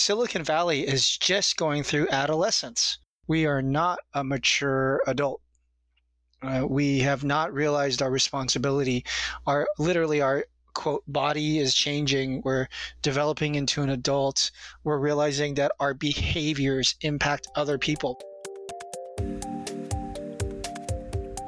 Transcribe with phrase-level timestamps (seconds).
[0.00, 2.98] Silicon Valley is just going through adolescence.
[3.26, 5.42] We are not a mature adult.
[6.42, 9.04] Uh, we have not realized our responsibility.
[9.46, 12.40] Our literally our quote body is changing.
[12.42, 12.68] We're
[13.02, 14.50] developing into an adult.
[14.84, 18.22] We're realizing that our behaviors impact other people.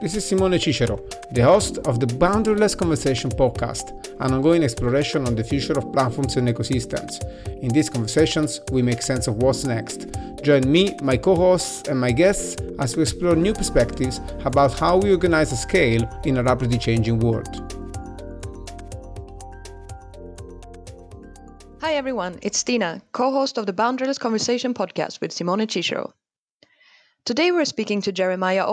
[0.02, 0.98] This is Simone Cicero,
[1.30, 6.34] the host of the Boundaryless Conversation podcast, an ongoing exploration on the future of platforms
[6.34, 7.22] and ecosystems.
[7.62, 10.08] In these conversations, we make sense of what's next.
[10.42, 14.96] Join me, my co hosts, and my guests as we explore new perspectives about how
[14.96, 17.72] we organize a scale in a rapidly changing world.
[21.80, 26.12] Hi everyone, it's Tina, co host of the Boundaryless Conversation podcast with Simone Cicero.
[27.24, 28.66] Today we're speaking to Jeremiah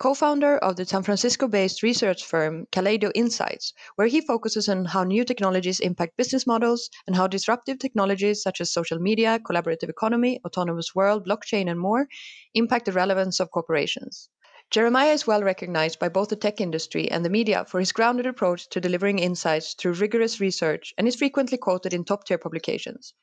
[0.00, 5.04] Owyang, co-founder of the San Francisco-based research firm Kaleido Insights, where he focuses on how
[5.04, 10.40] new technologies impact business models and how disruptive technologies such as social media, collaborative economy,
[10.44, 12.08] autonomous world, blockchain, and more
[12.54, 14.28] impact the relevance of corporations.
[14.70, 18.26] Jeremiah is well recognized by both the tech industry and the media for his grounded
[18.26, 23.14] approach to delivering insights through rigorous research and is frequently quoted in top tier publications.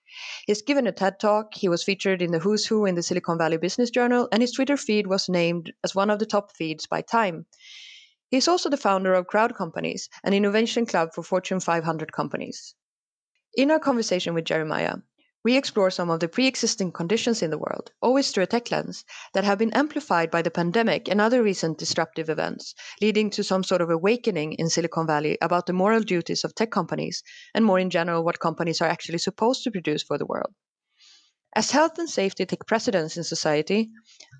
[0.45, 3.38] He's given a TED talk, he was featured in the Who's Who in the Silicon
[3.38, 6.88] Valley Business Journal, and his Twitter feed was named as one of the top feeds
[6.88, 7.45] by Time.
[8.30, 12.75] He's also the founder of Crowd Companies, an innovation club for Fortune 500 companies.
[13.58, 14.95] In our conversation with Jeremiah,
[15.44, 18.70] we explore some of the pre existing conditions in the world, always through a tech
[18.70, 19.03] lens,
[19.34, 23.64] that have been amplified by the pandemic and other recent disruptive events, leading to some
[23.64, 27.23] sort of awakening in Silicon Valley about the moral duties of tech companies
[27.56, 30.53] and, more in general, what companies are actually supposed to produce for the world.
[31.56, 33.89] As health and safety take precedence in society,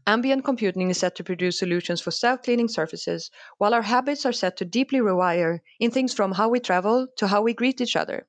[0.05, 4.31] ambient computing is set to produce solutions for self cleaning surfaces, while our habits are
[4.31, 7.95] set to deeply rewire in things from how we travel to how we greet each
[7.95, 8.27] other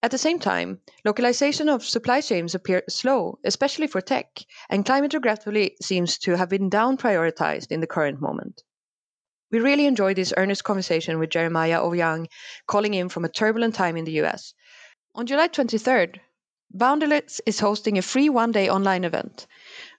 [0.00, 5.12] at the same time, localization of supply chains appear slow, especially for tech, and climate
[5.12, 8.62] regretfully seems to have been down prioritized in the current moment.
[9.50, 12.28] We really enjoyed this earnest conversation with Jeremiah Owyang,
[12.66, 14.54] calling in from a turbulent time in the US.
[15.14, 16.20] On July 23rd,
[16.72, 19.46] Boundaryless is hosting a free one day online event,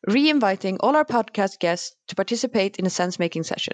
[0.07, 3.73] re inviting all our podcast guests to participate in a sense making session.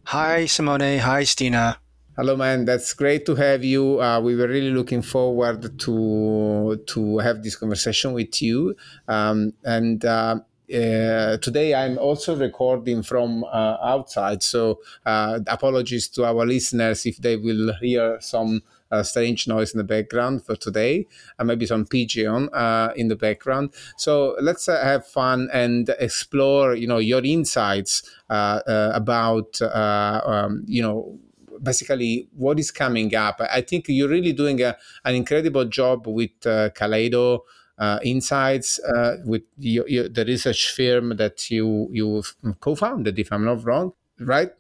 [0.05, 0.99] Hi, Simone.
[0.99, 1.82] Hi, Stina.
[2.15, 2.67] Hello, man.
[2.67, 3.99] That's great to have you.
[3.99, 8.77] Uh, we were really looking forward to to have this conversation with you.
[9.09, 10.41] Um, and uh,
[10.75, 17.17] uh, today I'm also recording from uh, outside, so uh, apologies to our listeners if
[17.17, 21.07] they will hear some uh, strange noise in the background for today,
[21.39, 22.51] and maybe some pigeon
[22.95, 23.73] in the background.
[23.97, 31.19] So let's have fun and explore, you know, your insights about, um, you know
[31.63, 33.41] basically what is coming up.
[33.41, 37.41] I think you're really doing a, an incredible job with uh, Kaleido.
[37.79, 42.23] Uh, insights uh, with the research firm that you you
[42.61, 44.53] co-founded, if I'm not wrong, right?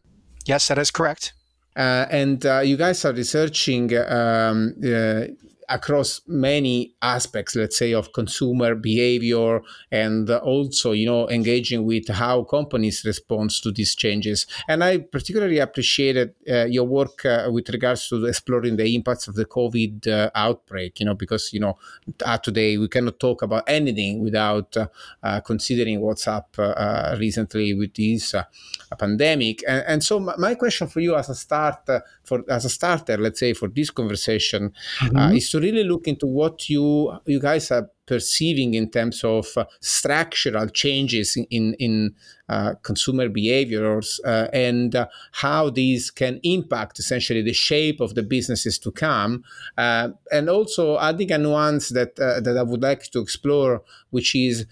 [0.46, 1.34] Yes, that is correct.
[1.76, 5.24] Uh, and uh, you guys are researching um, uh,
[5.72, 9.60] across many aspects let's say of consumer behavior
[9.90, 14.46] and also you know engaging with how companies respond to these changes.
[14.68, 19.34] And i particularly appreciated uh, your work uh, with regards to exploring the impacts of
[19.34, 21.78] the covid uh, outbreak you know because you know
[22.24, 24.86] uh, today we cannot talk about anything without uh,
[25.22, 26.56] uh, considering what's up
[27.18, 28.34] recently with this
[28.96, 31.88] pandemic and, and so my question for you as a start
[32.24, 35.36] for as a starter let's say for this conversation mm-hmm.
[35.36, 39.64] is to really look into what you you guys are perceiving in terms of uh,
[39.80, 42.14] structural changes in in, in
[42.48, 48.22] uh, consumer behaviors uh, and uh, how these can impact essentially the shape of the
[48.22, 49.42] businesses to come,
[49.78, 54.34] uh, and also adding a nuance that uh, that I would like to explore, which
[54.34, 54.66] is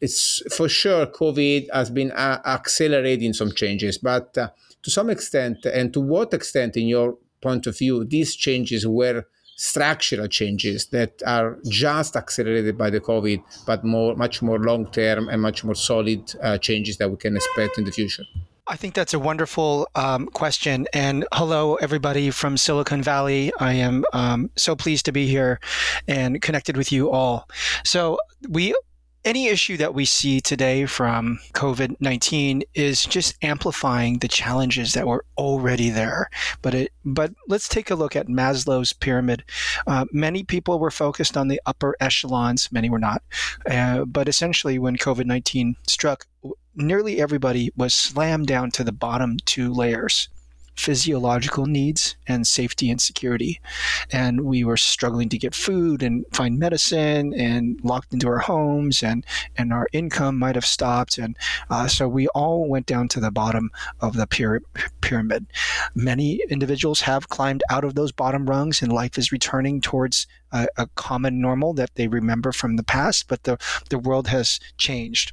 [0.00, 6.00] it's for sure COVID has been accelerating some changes, but to some extent, and to
[6.00, 9.24] what extent, in your point of view, these changes were
[9.56, 15.28] structural changes that are just accelerated by the COVID, but more, much more long term
[15.28, 18.24] and much more solid uh, changes that we can expect in the future?
[18.68, 20.86] I think that's a wonderful um, question.
[20.92, 23.50] And hello, everybody from Silicon Valley.
[23.58, 25.58] I am um, so pleased to be here
[26.06, 27.48] and connected with you all.
[27.84, 28.18] So,
[28.48, 28.74] we
[29.24, 35.06] any issue that we see today from COVID 19 is just amplifying the challenges that
[35.06, 36.28] were already there.
[36.62, 39.44] But, it, but let's take a look at Maslow's pyramid.
[39.86, 43.22] Uh, many people were focused on the upper echelons, many were not.
[43.70, 46.26] Uh, but essentially, when COVID 19 struck,
[46.74, 50.28] nearly everybody was slammed down to the bottom two layers
[50.78, 53.60] physiological needs and safety and security.
[54.12, 59.02] And we were struggling to get food and find medicine and locked into our homes,
[59.02, 59.24] and,
[59.56, 61.18] and our income might have stopped.
[61.18, 61.36] And
[61.70, 63.70] uh, so we all went down to the bottom
[64.00, 64.26] of the
[65.00, 65.46] pyramid.
[65.94, 70.66] Many individuals have climbed out of those bottom rungs, and life is returning towards a,
[70.76, 73.58] a common normal that they remember from the past, but the,
[73.90, 75.32] the world has changed.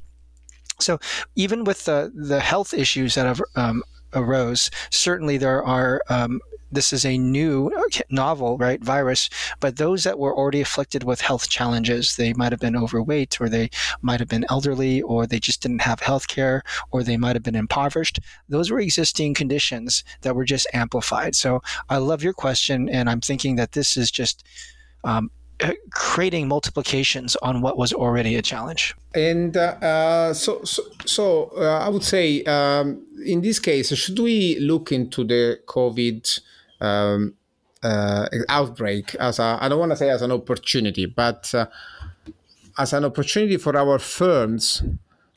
[0.78, 0.98] So
[1.34, 3.82] even with the the health issues that have um,
[4.16, 4.70] arose.
[4.90, 6.02] Certainly, there are.
[6.08, 6.40] Um,
[6.72, 7.70] this is a new
[8.10, 8.82] novel, right?
[8.82, 9.30] Virus,
[9.60, 13.48] but those that were already afflicted with health challenges, they might have been overweight, or
[13.48, 13.70] they
[14.02, 17.44] might have been elderly, or they just didn't have health care, or they might have
[17.44, 18.18] been impoverished.
[18.48, 21.36] Those were existing conditions that were just amplified.
[21.36, 24.44] So I love your question, and I'm thinking that this is just
[25.04, 25.30] um,
[25.90, 28.94] creating multiplications on what was already a challenge.
[29.14, 34.18] And uh, uh, so, so, so uh, I would say um, in this case, should
[34.18, 36.40] we look into the COVID
[36.80, 37.34] um,
[37.82, 41.66] uh, outbreak as a, I don't want to say as an opportunity, but uh,
[42.78, 44.82] as an opportunity for our firms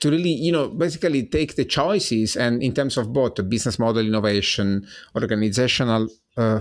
[0.01, 3.79] to really, you know, basically take the choices and in terms of both the business
[3.79, 6.07] model innovation, organizational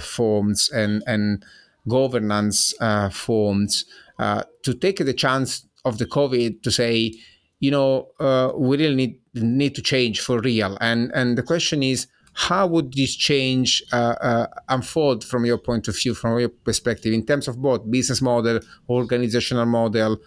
[0.01, 1.45] forms, and and
[1.89, 3.85] governance uh, forms
[4.19, 7.15] uh, to take the chance of the COVID to say,
[7.61, 10.77] you know, uh, we really need need to change for real.
[10.81, 15.89] And and the question is, how would this change uh, uh, unfold from your point
[15.89, 20.19] of view, from your perspective, in terms of both business model, organizational model,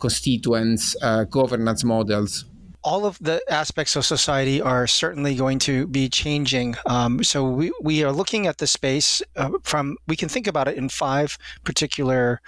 [0.00, 2.44] constituents, uh, governance models?
[2.82, 6.76] All of the aspects of society are certainly going to be changing.
[6.86, 10.68] Um, so we, we are looking at the space uh, from, we can think about
[10.68, 12.40] it in five particular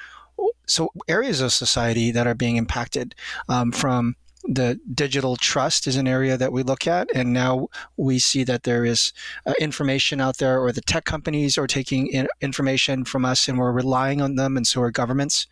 [0.66, 3.14] so areas of society that are being impacted
[3.48, 8.18] um, from the digital trust is an area that we look at, and now we
[8.18, 9.12] see that there is
[9.46, 13.58] uh, information out there, or the tech companies are taking in information from us, and
[13.58, 15.46] we're relying on them, and so are governments.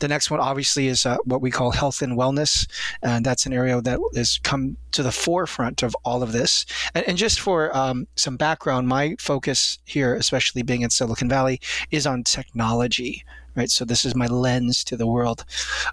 [0.00, 2.68] The next one, obviously, is uh, what we call health and wellness,
[3.02, 6.66] and that's an area that has come to the forefront of all of this.
[6.94, 11.60] And, and just for um, some background, my focus here, especially being in Silicon Valley,
[11.90, 13.24] is on technology.
[13.54, 15.46] Right, so this is my lens to the world,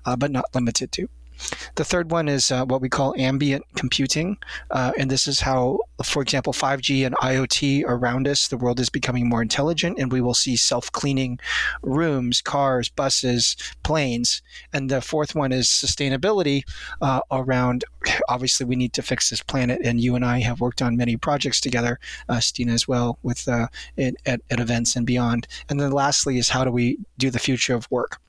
[0.06, 1.07] uh, but not limited to.
[1.75, 4.38] The third one is uh, what we call ambient computing.
[4.72, 8.90] Uh, and this is how, for example, 5G and IoT around us, the world is
[8.90, 11.40] becoming more intelligent, and we will see self cleaning
[11.81, 14.42] rooms, cars, buses, planes.
[14.72, 16.63] And the fourth one is sustainability
[17.01, 17.84] uh, around
[18.30, 19.80] obviously, we need to fix this planet.
[19.84, 22.00] And you and I have worked on many projects together,
[22.30, 23.68] uh, Stina as well, with uh,
[23.98, 25.48] at, at events and beyond.
[25.69, 28.19] And then lastly is how do we do the future of work?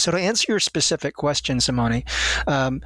[0.00, 2.04] So, to answer your specific question, Simone,
[2.46, 2.80] um,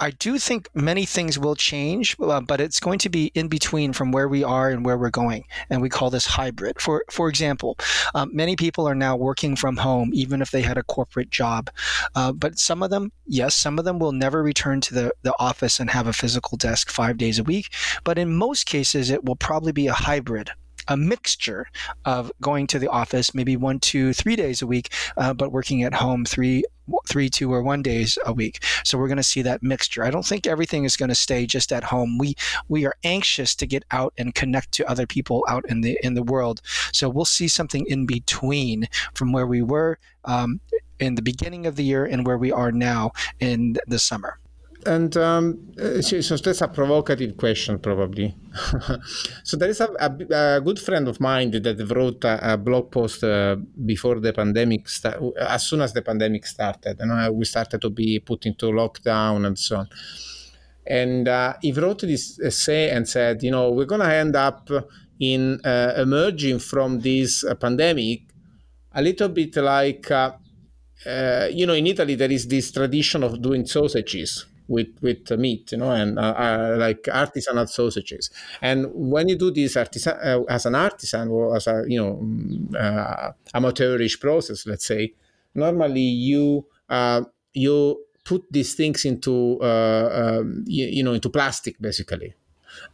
[0.00, 3.92] I do think many things will change, uh, but it's going to be in between
[3.92, 6.80] from where we are and where we're going, and we call this hybrid.
[6.80, 7.78] For for example,
[8.14, 11.70] um, many people are now working from home, even if they had a corporate job.
[12.14, 15.34] Uh, but some of them, yes, some of them will never return to the, the
[15.40, 17.72] office and have a physical desk five days a week.
[18.04, 20.50] But in most cases, it will probably be a hybrid
[20.88, 21.66] a mixture
[22.04, 25.82] of going to the office maybe one, two, three days a week, uh, but working
[25.82, 26.64] at home three,
[27.06, 28.64] three, two, or one days a week.
[28.84, 30.04] So we're going to see that mixture.
[30.04, 32.18] I don't think everything is going to stay just at home.
[32.18, 32.34] We
[32.68, 36.14] we are anxious to get out and connect to other people out in the in
[36.14, 36.60] the world.
[36.92, 40.60] So we'll see something in between from where we were um,
[40.98, 44.38] in the beginning of the year and where we are now in the summer
[44.86, 48.34] and um, uh, so that's a provocative question, probably.
[49.44, 52.90] so there is a, a, a, good friend of mine that wrote a, a blog
[52.90, 56.98] post uh, before the pandemic, sta- as soon as the pandemic started.
[57.00, 59.88] You know, we started to be put into lockdown and so on.
[60.86, 64.70] And uh, he wrote this essay and said, you know, we're going to end up
[65.20, 68.22] in uh, emerging from this uh, pandemic
[68.92, 70.10] a little bit like.
[70.10, 70.32] Uh,
[71.52, 75.78] you know, in Italy, there is this tradition of doing sausages with with meat, you
[75.78, 78.30] know, and uh, uh, like artisanal sausages.
[78.60, 82.20] And when you do this artisan uh, as an artisan or as a you know
[82.22, 85.14] mm, uh, amateurish process, let's say,
[85.54, 87.22] normally you uh,
[87.52, 92.34] you put these things into uh, um, you, you, know into plastic basically.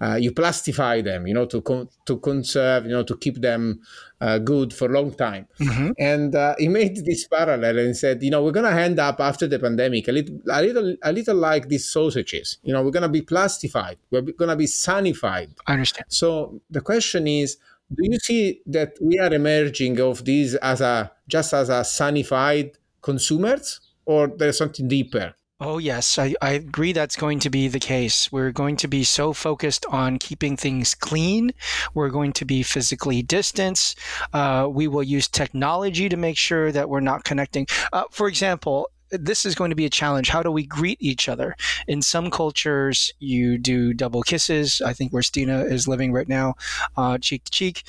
[0.01, 3.81] Uh, you plastify them, you know, to con- to conserve, you know, to keep them
[4.21, 5.47] uh, good for a long time.
[5.61, 5.91] Mm-hmm.
[5.99, 9.21] And uh, he made this parallel and said, you know, we're going to end up
[9.21, 12.59] after the pandemic a little, a little, a little like these sausages.
[12.63, 13.99] You know, we're going to be plastified.
[14.11, 15.51] We're going to be sanified.
[15.67, 16.07] I understand.
[16.09, 17.59] So the question is,
[17.95, 22.75] do you see that we are emerging of these as a just as a sanified
[23.03, 25.35] consumers, or there's something deeper?
[25.67, 28.31] Oh, yes, I, I agree that's going to be the case.
[28.31, 31.53] We're going to be so focused on keeping things clean.
[31.95, 33.99] We're going to be physically distanced.
[34.35, 37.67] Uh, we will use technology to make sure that we're not connecting.
[37.95, 38.91] Uh, for example,
[39.21, 40.29] this is going to be a challenge.
[40.29, 41.57] How do we greet each other?
[41.87, 44.81] In some cultures, you do double kisses.
[44.85, 46.55] I think where Stina is living right now,
[46.97, 47.83] uh, cheek to cheek.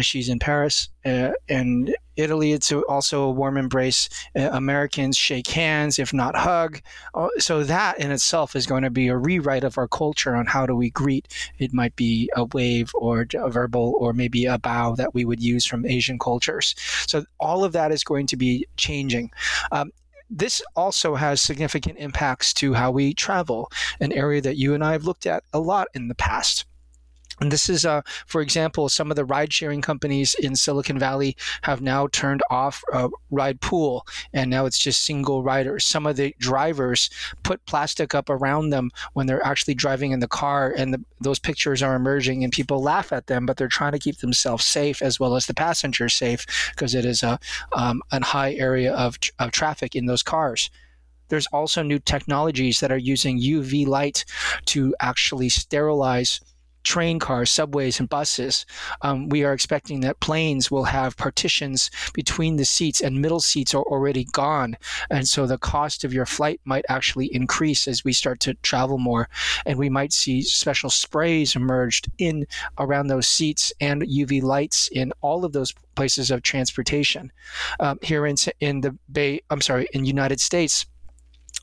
[0.00, 0.88] She's in Paris.
[1.04, 4.08] Uh, and Italy, it's also a warm embrace.
[4.36, 6.80] Uh, Americans shake hands, if not hug.
[7.14, 10.44] Uh, so that in itself is going to be a rewrite of our culture on
[10.44, 11.28] how do we greet.
[11.58, 15.42] It might be a wave or a verbal or maybe a bow that we would
[15.42, 16.74] use from Asian cultures.
[17.06, 19.30] So all of that is going to be changing.
[19.72, 19.90] Um,
[20.30, 23.70] this also has significant impacts to how we travel,
[24.00, 26.64] an area that you and I have looked at a lot in the past.
[27.40, 31.36] And this is, uh, for example, some of the ride sharing companies in Silicon Valley
[31.62, 35.84] have now turned off uh, ride pool, and now it's just single riders.
[35.84, 37.08] Some of the drivers
[37.42, 41.38] put plastic up around them when they're actually driving in the car, and the, those
[41.38, 45.00] pictures are emerging, and people laugh at them, but they're trying to keep themselves safe
[45.00, 46.44] as well as the passengers safe
[46.74, 47.38] because it is a,
[47.72, 50.70] um, a high area of, of traffic in those cars
[51.30, 54.24] there's also new technologies that are using UV light
[54.66, 56.40] to actually sterilize
[56.82, 58.66] train cars, subways, and buses.
[59.02, 63.74] Um, we are expecting that planes will have partitions between the seats, and middle seats
[63.74, 64.76] are already gone.
[65.10, 68.98] And so the cost of your flight might actually increase as we start to travel
[68.98, 69.28] more.
[69.66, 72.46] And we might see special sprays emerged in
[72.78, 77.30] around those seats and UV lights in all of those places of transportation.
[77.78, 80.86] Um, here in, in the Bay, I'm sorry, in United States,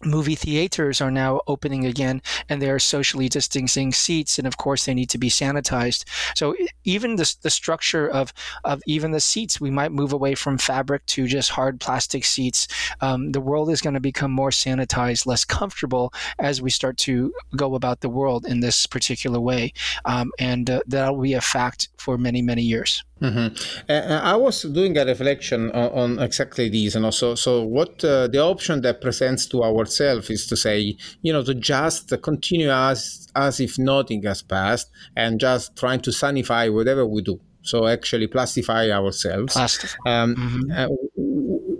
[0.03, 4.93] movie theaters are now opening again and they're socially distancing seats and of course they
[4.93, 6.05] need to be sanitized.
[6.35, 10.57] So even the, the structure of, of even the seats we might move away from
[10.57, 12.67] fabric to just hard plastic seats.
[13.01, 17.33] Um, the world is going to become more sanitized less comfortable as we start to
[17.55, 19.73] go about the world in this particular way.
[20.05, 23.89] Um, and uh, that'll be a fact for many many years Mm-hmm.
[23.89, 28.27] Uh, I was doing a reflection on, on exactly this, and also, so what uh,
[28.27, 33.27] the option that presents to ourselves is to say, you know, to just continue as
[33.35, 37.39] as if nothing has passed, and just trying to sanify whatever we do.
[37.61, 39.55] So actually, plastify ourselves.
[39.55, 39.95] Plastify.
[40.05, 40.71] Um, mm-hmm.
[40.71, 40.87] uh,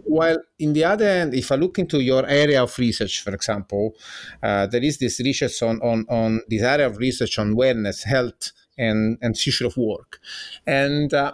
[0.04, 3.94] while in the other end, if I look into your area of research, for example,
[4.42, 8.52] uh, there is this research on, on on this area of research on wellness, health
[8.78, 10.20] and, and future of work.
[10.66, 11.34] And uh,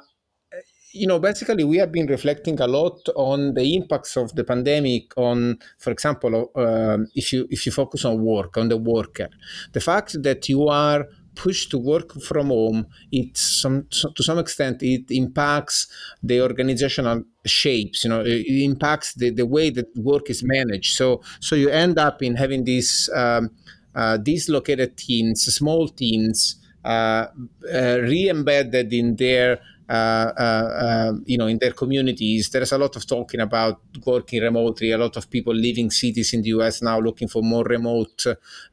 [0.93, 5.11] you know, basically, we have been reflecting a lot on the impacts of the pandemic
[5.17, 9.27] on, for example, uh, if you if you focus on work, on the worker,
[9.73, 14.83] the fact that you are pushed to work from home, it some to some extent
[14.83, 15.87] it impacts
[16.21, 18.03] the organizational shapes.
[18.03, 20.95] You know, it impacts the, the way that work is managed.
[20.95, 23.49] So so you end up in having these um,
[23.95, 29.59] uh, dislocated teams, small teams re-embedded in their
[29.89, 32.49] uh, uh, um, you know, in their communities.
[32.49, 34.91] There's a lot of talking about working remotely.
[34.91, 38.25] A lot of people leaving cities in the US now looking for more remote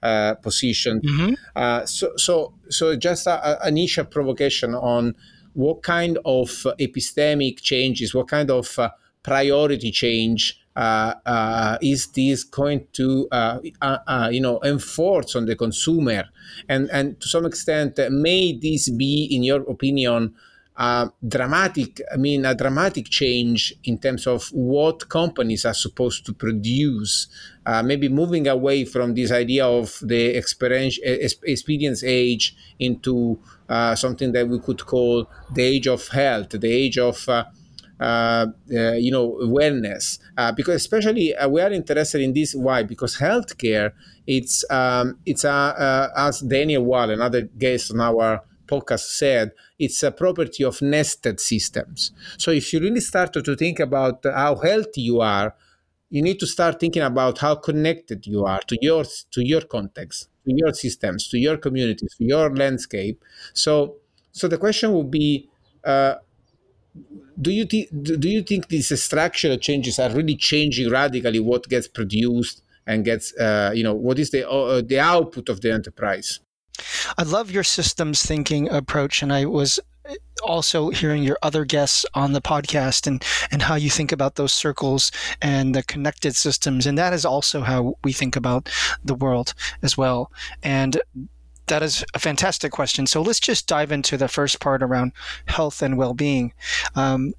[0.02, 1.02] uh, positions.
[1.02, 1.86] Mm-hmm.
[1.86, 5.14] so, so, so just a, a initial provocation on
[5.54, 6.48] what kind of
[6.78, 8.78] epistemic changes, what kind of
[9.22, 13.58] priority change uh, uh, is this going to uh,
[14.32, 16.24] you know enforce on the consumer?
[16.68, 20.34] And and to some extent may this be in your opinion
[21.28, 27.26] dramatic i mean a dramatic change in terms of what companies are supposed to produce
[27.66, 34.32] uh, maybe moving away from this idea of the experience experience age into uh, something
[34.32, 37.44] that we could call the age of health the age of uh,
[38.00, 42.82] uh, uh, you know wellness uh, because especially we are interested in this why?
[42.82, 43.92] Because healthcare
[44.26, 50.10] it's um, it's a, as Daniel Wahl another guest on our podcast said it's a
[50.10, 52.12] property of nested systems.
[52.38, 55.54] So if you really start to think about how healthy you are
[56.10, 59.04] you need to start thinking about how connected you are to your
[59.34, 63.22] to your context to your systems to your communities to your landscape.
[63.52, 63.96] So
[64.32, 65.48] so the question would be
[65.84, 66.14] uh,
[67.40, 67.88] do you think
[68.20, 73.34] do you think these structural changes are really changing radically what gets produced and gets
[73.36, 76.40] uh, you know what is the uh, the output of the enterprise?
[77.18, 79.78] I love your systems thinking approach, and I was
[80.42, 84.52] also hearing your other guests on the podcast and and how you think about those
[84.52, 88.68] circles and the connected systems and that is also how we think about
[89.04, 90.32] the world as well.
[90.62, 91.00] And
[91.70, 93.06] that is a fantastic question.
[93.06, 95.12] So let's just dive into the first part around
[95.46, 96.52] health and well-being.
[96.94, 97.32] Um,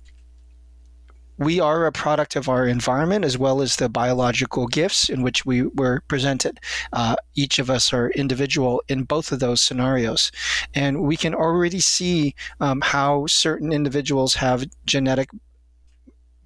[1.37, 5.43] we are a product of our environment as well as the biological gifts in which
[5.43, 6.59] we were presented.
[6.93, 10.31] Uh, each of us are individual in both of those scenarios.
[10.75, 15.29] And we can already see um, how certain individuals have genetic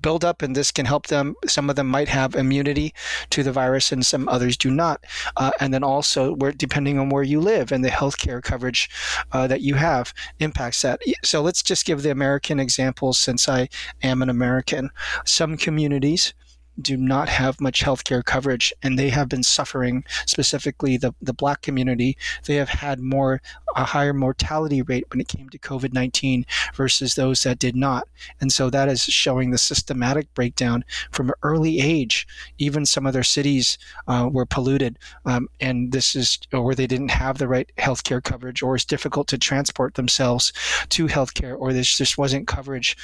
[0.05, 1.33] build up, and this can help them.
[1.47, 2.93] Some of them might have immunity
[3.31, 5.03] to the virus, and some others do not.
[5.35, 8.88] Uh, and then also, where depending on where you live and the healthcare coverage
[9.31, 11.01] uh, that you have impacts that.
[11.24, 13.67] So let's just give the American example, since I
[14.03, 14.91] am an American.
[15.25, 16.35] Some communities
[16.82, 21.62] do not have much healthcare coverage and they have been suffering specifically the, the black
[21.62, 22.17] community.
[22.46, 23.41] They have had more
[23.75, 28.08] a higher mortality rate when it came to covid-19 versus those that did not.
[28.39, 32.27] And so that is showing the systematic breakdown from an early age.
[32.58, 33.77] Even some of their cities
[34.08, 38.62] uh, were polluted um, and this is or they didn't have the right healthcare coverage
[38.62, 40.53] or it's difficult to transport themselves
[40.89, 42.96] to healthcare or this just wasn't coverage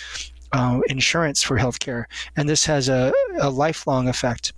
[0.53, 2.05] uh, insurance for healthcare,
[2.35, 4.53] and this has a, a lifelong effect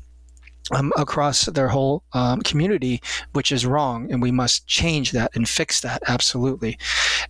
[0.71, 3.01] um, across their whole um, community,
[3.33, 6.77] which is wrong, and we must change that and fix that absolutely.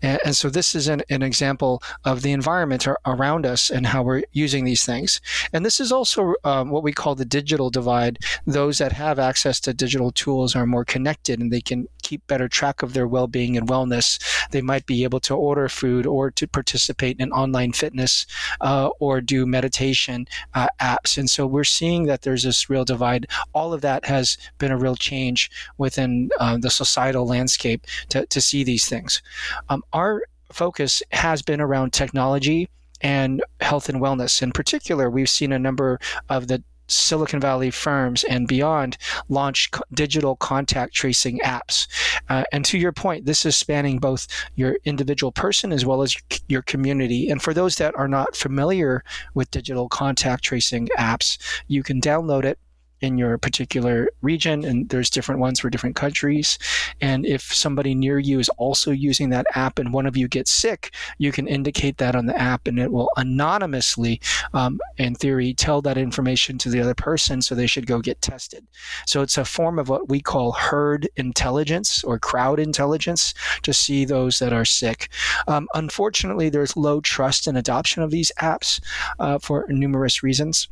[0.01, 4.03] And, and so this is an, an, example of the environment around us and how
[4.03, 5.21] we're using these things.
[5.53, 8.19] And this is also um, what we call the digital divide.
[8.45, 12.49] Those that have access to digital tools are more connected, and they can keep better
[12.49, 14.19] track of their well-being and wellness.
[14.51, 18.25] They might be able to order food or to participate in online fitness
[18.61, 21.17] uh, or do meditation uh, apps.
[21.17, 24.77] And so we're seeing that there's this real divide all of that has been a
[24.77, 29.21] real change within uh, the societal landscape to, to see these things.
[29.69, 32.69] Um, our focus has been around technology
[33.01, 34.41] and health and wellness.
[34.41, 35.99] In particular, we've seen a number
[36.29, 38.97] of the Silicon Valley firms and beyond
[39.29, 41.87] launch digital contact tracing apps.
[42.29, 46.15] Uh, and to your point, this is spanning both your individual person as well as
[46.47, 47.29] your community.
[47.29, 52.43] And for those that are not familiar with digital contact tracing apps, you can download
[52.43, 52.59] it
[53.03, 56.57] in your particular region, and there's different ones for different countries.
[57.01, 60.51] And if somebody near you is also using that app and one of you gets
[60.51, 64.21] sick, you can indicate that on the app, and it will anonymously,
[64.53, 68.21] um, in theory, tell that information to the other person so they should go get
[68.21, 68.65] tested.
[69.05, 74.05] So it's a form of what we call herd intelligence or crowd intelligence to see
[74.05, 75.09] those that are sick.
[75.49, 78.79] Um, unfortunately, there's low trust and adoption of these apps
[79.19, 80.69] uh, for numerous reasons.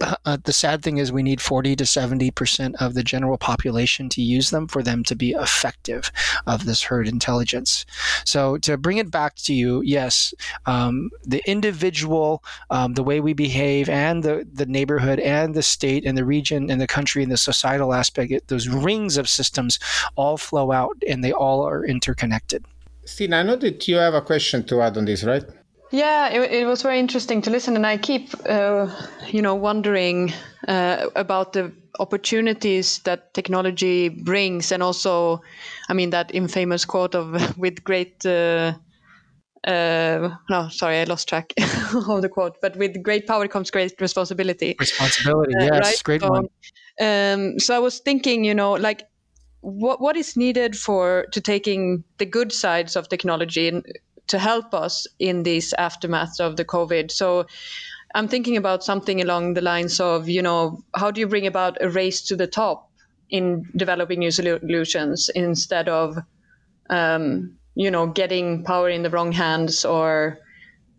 [0.00, 4.08] Uh, the sad thing is we need 40 to 70 percent of the general population
[4.10, 6.12] to use them for them to be effective
[6.46, 7.84] of this herd intelligence
[8.24, 10.32] so to bring it back to you yes
[10.66, 16.04] um, the individual um, the way we behave and the, the neighborhood and the state
[16.04, 19.80] and the region and the country and the societal aspect it, those rings of systems
[20.14, 22.64] all flow out and they all are interconnected
[23.04, 25.44] Stina, I know that you have a question to add on this, right?
[25.96, 28.86] Yeah, it, it, was very interesting to listen, and I keep, uh,
[29.28, 30.30] you know, wondering
[30.68, 35.40] uh, about the opportunities that technology brings, and also,
[35.88, 38.74] I mean, that infamous quote of "with great." Uh,
[39.66, 41.54] uh no, sorry, I lost track
[41.94, 42.58] of the quote.
[42.60, 44.76] But with great power comes great responsibility.
[44.78, 46.02] Responsibility, uh, yes, right?
[46.04, 46.48] great so, one.
[47.00, 49.04] Um, so I was thinking, you know, like
[49.62, 53.82] what what is needed for to taking the good sides of technology and
[54.28, 57.10] to help us in these aftermath of the COVID.
[57.10, 57.46] So
[58.14, 61.76] I'm thinking about something along the lines of, you know, how do you bring about
[61.80, 62.90] a race to the top
[63.30, 66.16] in developing new solutions instead of,
[66.90, 70.38] um, you know, getting power in the wrong hands or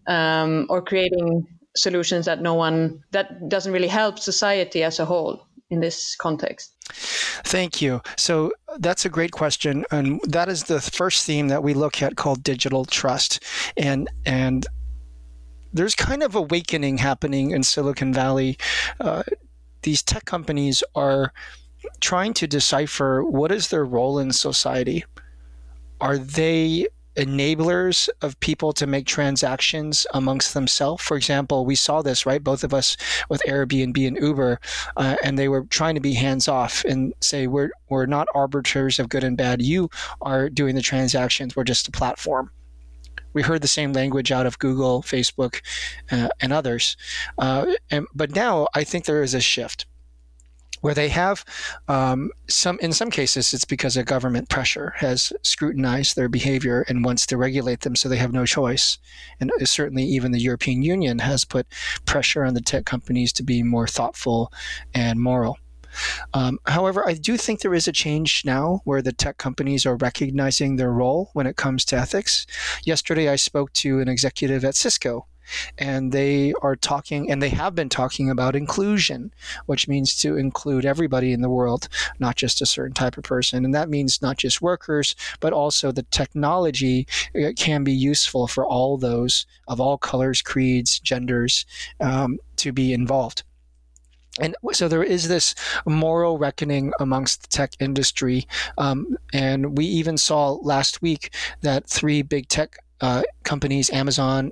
[0.07, 5.47] um, or creating solutions that no one that doesn't really help society as a whole
[5.69, 6.73] in this context.
[7.47, 8.01] Thank you.
[8.17, 12.17] So that's a great question, and that is the first theme that we look at
[12.17, 13.41] called digital trust,
[13.77, 14.67] and and
[15.71, 18.57] there's kind of awakening happening in Silicon Valley.
[18.99, 19.23] Uh,
[19.83, 21.31] these tech companies are
[22.01, 25.05] trying to decipher what is their role in society.
[26.01, 31.03] Are they enablers of people to make transactions amongst themselves.
[31.03, 32.43] For example, we saw this, right?
[32.43, 32.95] Both of us
[33.29, 34.59] with Airbnb and Uber,
[34.95, 38.99] uh, and they were trying to be hands off and say, we're, we're not arbiters
[38.99, 39.61] of good and bad.
[39.61, 39.89] You
[40.21, 42.51] are doing the transactions, we're just a platform.
[43.33, 45.61] We heard the same language out of Google, Facebook,
[46.11, 46.97] uh, and others.
[47.37, 49.85] Uh, and, but now I think there is a shift
[50.81, 51.43] where they have
[51.87, 57.05] um, some in some cases it's because a government pressure has scrutinized their behavior and
[57.05, 58.97] wants to regulate them so they have no choice
[59.39, 61.67] and certainly even the european union has put
[62.05, 64.51] pressure on the tech companies to be more thoughtful
[64.93, 65.57] and moral
[66.33, 69.95] um, however, I do think there is a change now where the tech companies are
[69.95, 72.45] recognizing their role when it comes to ethics.
[72.83, 75.27] Yesterday, I spoke to an executive at Cisco
[75.77, 79.31] and they are talking and they have been talking about inclusion
[79.65, 81.87] which means to include everybody in the world
[82.19, 85.91] not just a certain type of person and that means not just workers but also
[85.91, 91.65] the technology uh, can be useful for all those of all colors creeds genders
[91.99, 93.43] um, to be involved
[94.39, 95.55] and so there is this
[95.85, 98.47] moral reckoning amongst the tech industry.
[98.77, 104.51] Um, and we even saw last week that three big tech uh, companies, Amazon,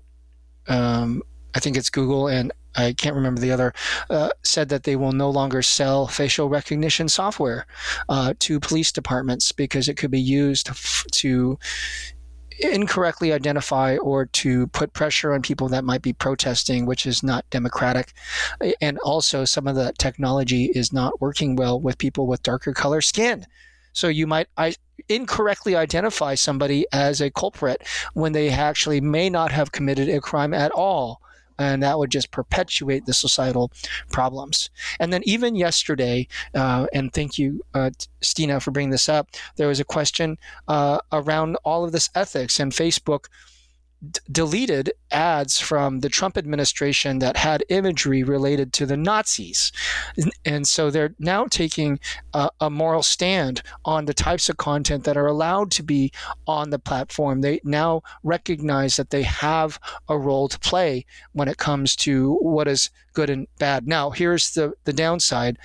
[0.68, 1.22] um,
[1.54, 3.74] I think it's Google and I can't remember the other,
[4.10, 7.66] uh, said that they will no longer sell facial recognition software
[8.10, 10.70] uh, to police departments because it could be used
[11.14, 11.58] to
[12.60, 17.50] incorrectly identify or to put pressure on people that might be protesting, which is not
[17.50, 18.14] democratic.
[18.82, 23.02] And also, some of the technology is not working well with people with darker color
[23.02, 23.46] skin.
[23.96, 24.76] So you might I,
[25.10, 27.82] incorrectly identify somebody as a culprit
[28.14, 31.22] when they actually may not have committed a crime at all.
[31.58, 33.72] And that would just perpetuate the societal
[34.12, 34.70] problems.
[35.00, 39.70] And then, even yesterday, uh, and thank you, uh, Stina, for bringing this up, there
[39.70, 43.28] was a question uh, around all of this ethics, and Facebook
[44.32, 49.72] deleted ads from the Trump administration that had imagery related to the Nazis.
[50.44, 52.00] And so they're now taking
[52.34, 56.12] a, a, moral stand on the types of content that are allowed to be
[56.48, 57.42] on the platform.
[57.42, 62.68] They now recognize that they have a role to play when it comes to what
[62.68, 63.88] is good and bad.
[63.88, 65.58] Now, here's the, the downside.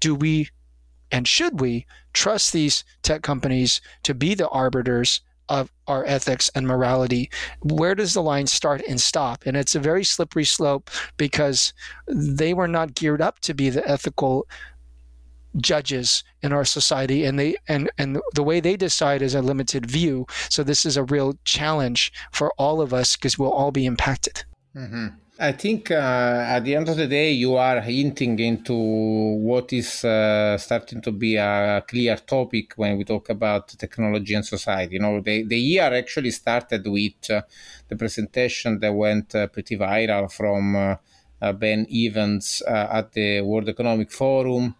[0.00, 0.50] Do we
[1.12, 6.66] and should we trust these tech companies to be the arbiters of our ethics and
[6.66, 7.30] morality.
[7.60, 9.44] Where does the line start and stop?
[9.46, 11.72] And it's a very slippery slope because
[12.06, 14.46] they were not geared up to be the ethical
[15.58, 19.84] judges in our society and they and and the way they decide is a limited
[19.84, 23.84] view so this is a real challenge for all of us because we'll all be
[23.84, 25.08] impacted mm-hmm.
[25.38, 30.04] I think uh, at the end of the day, you are hinting into what is
[30.04, 34.94] uh, starting to be a clear topic when we talk about technology and society.
[34.94, 37.42] You know, the, the year actually started with uh,
[37.88, 40.96] the presentation that went uh, pretty viral from uh,
[41.40, 44.76] uh, Ben Evans at the World Economic Forum.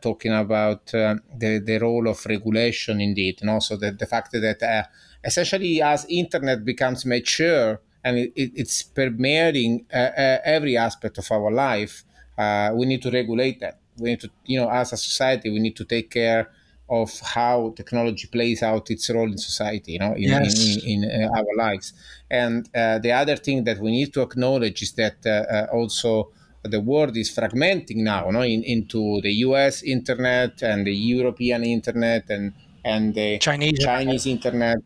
[0.00, 4.88] talking about the, the role of regulation, indeed, and also the, the fact that
[5.22, 11.50] essentially as internet becomes mature, and it, it's permeating uh, uh, every aspect of our
[11.50, 12.04] life.
[12.36, 13.78] Uh, we need to regulate that.
[13.98, 16.50] We need to, you know, as a society, we need to take care
[16.88, 20.84] of how technology plays out its role in society, you know, in, yes.
[20.84, 21.92] in, in, in uh, our lives.
[22.30, 26.30] And uh, the other thing that we need to acknowledge is that uh, also
[26.62, 29.82] the world is fragmenting now, you know, in, into the U.S.
[29.82, 32.52] internet and the European internet and
[32.84, 34.78] and the Chinese, Chinese internet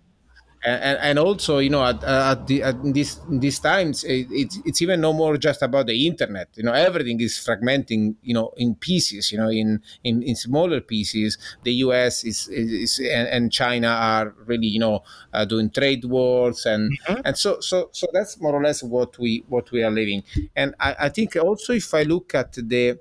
[0.66, 4.83] and, and also you know at, at, the, at these these times it, it's it's
[4.83, 6.48] even no more just about the internet.
[6.55, 10.81] You know everything is fragmenting you know in pieces you know in in, in smaller
[10.81, 11.38] pieces.
[11.62, 16.66] The us is, is, and, and china are really you know uh, doing trade wars
[16.66, 17.20] and mm-hmm.
[17.24, 20.24] and so so so that's more or less what we what we are living.
[20.57, 22.98] And i, I think also if i look at the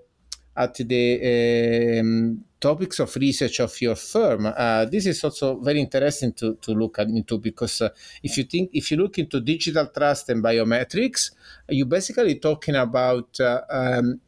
[0.56, 4.42] at the um, topics of research of your firm.
[4.48, 7.90] Uh, this is also very interesting to, to look into because uh,
[8.24, 11.32] if you think if you look into digital trust and biometrics,
[11.70, 14.20] you're basically talking about uh, um,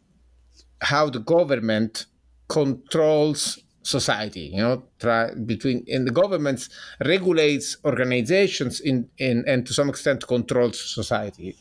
[0.80, 2.06] how the government
[2.48, 6.68] controls society you know try between and the government
[7.06, 11.56] regulates organizations in, in and to some extent controls society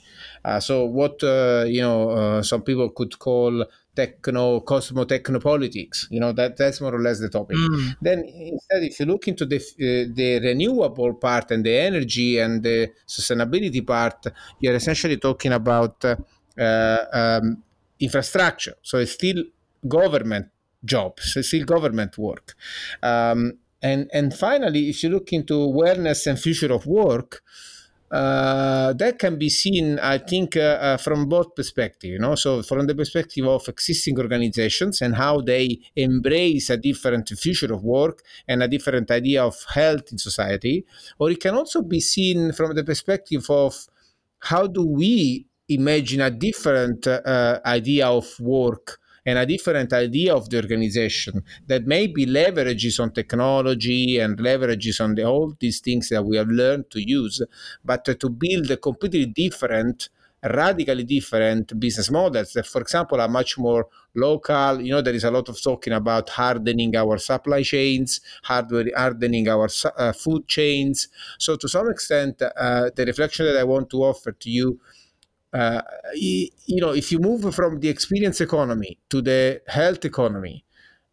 [0.45, 3.65] uh, so what uh, you know uh, some people could call
[3.97, 7.57] techno cosmo techno politics you know that that's more or less the topic.
[7.57, 7.97] Mm.
[8.01, 12.63] then instead if you look into the uh, the renewable part and the energy and
[12.63, 14.27] the sustainability part
[14.61, 17.63] you're essentially talking about uh, um,
[18.01, 18.75] infrastructure.
[18.83, 19.43] So it's still
[19.87, 20.49] government
[20.85, 22.55] jobs it's still government work.
[23.03, 27.43] Um, and and finally if you look into awareness and future of work
[28.11, 32.13] uh, that can be seen, I think, uh, uh, from both perspectives.
[32.13, 37.29] You know, so from the perspective of existing organizations and how they embrace a different
[37.31, 40.85] future of work and a different idea of health in society,
[41.19, 43.87] or it can also be seen from the perspective of
[44.39, 50.49] how do we imagine a different uh, idea of work and a different idea of
[50.49, 56.25] the organization that maybe leverages on technology and leverages on the, all these things that
[56.25, 57.43] we have learned to use,
[57.85, 60.09] but to build a completely different
[60.43, 64.81] radically different business models that, for example, are much more local.
[64.81, 69.69] You know, there is a lot of talking about hardening our supply chains, hardening our
[69.97, 71.09] uh, food chains.
[71.39, 74.81] So, to some extent, uh, the reflection that I want to offer to you.
[75.53, 75.81] Uh,
[76.15, 80.65] you know, if you move from the experience economy to the health economy,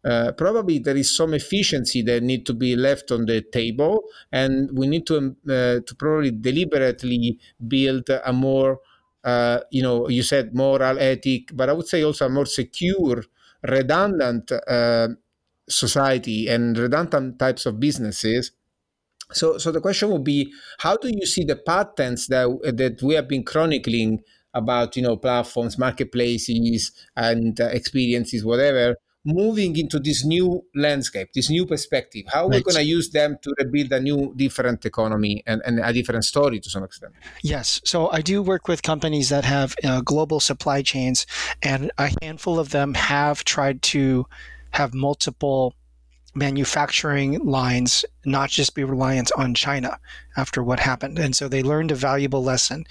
[0.04, 4.68] uh, probably there is some efficiency that need to be left on the table, and
[4.76, 8.80] we need to um, uh, to probably deliberately build a more
[9.24, 13.24] uh, you know, you said moral, ethic, but I would say also a more secure,
[13.62, 15.08] redundant uh,
[15.68, 18.50] society and redundant types of businesses.
[19.32, 23.14] So, so the question would be, how do you see the patterns that that we
[23.14, 30.24] have been chronicling about, you know, platforms, marketplaces, and uh, experiences, whatever, moving into this
[30.24, 32.24] new landscape, this new perspective?
[32.32, 35.80] How are we going to use them to rebuild a new, different economy and, and,
[35.80, 37.12] a different story to some extent?
[37.42, 37.80] Yes.
[37.84, 41.26] So I do work with companies that have uh, global supply chains,
[41.62, 44.26] and a handful of them have tried to
[44.72, 45.74] have multiple
[46.34, 49.98] manufacturing lines not just be reliant on China
[50.36, 52.84] after what happened, and so they learned a valuable lesson.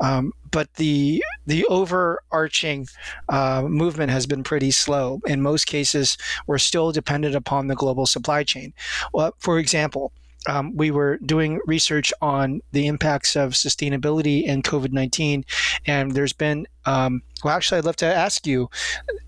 [0.00, 2.88] Um, but the the overarching
[3.28, 5.20] uh, movement has been pretty slow.
[5.26, 8.72] In most cases, we're still dependent upon the global supply chain.
[9.12, 10.12] Well, for example,
[10.46, 15.44] um, we were doing research on the impacts of sustainability and COVID 19.
[15.86, 18.68] And there's been, um, well, actually, I'd love to ask you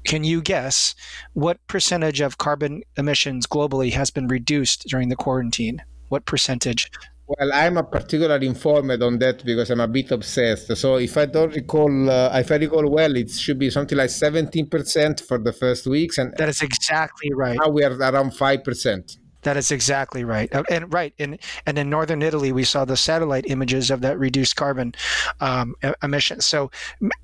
[0.04, 0.94] can you guess
[1.32, 5.82] what percentage of carbon emissions globally has been reduced during the quarantine?
[6.08, 6.90] What percentage?
[7.26, 10.76] Well, I'm a particularly informed on that because I'm a bit obsessed.
[10.76, 14.10] So if I don't recall, uh, if I recall well, it should be something like
[14.10, 17.56] 17% for the first weeks, and that is exactly right.
[17.62, 19.19] Now we are around five percent.
[19.42, 22.96] That is exactly right, uh, and right, and and in northern Italy, we saw the
[22.96, 24.94] satellite images of that reduced carbon
[25.40, 26.44] um, emissions.
[26.44, 26.70] So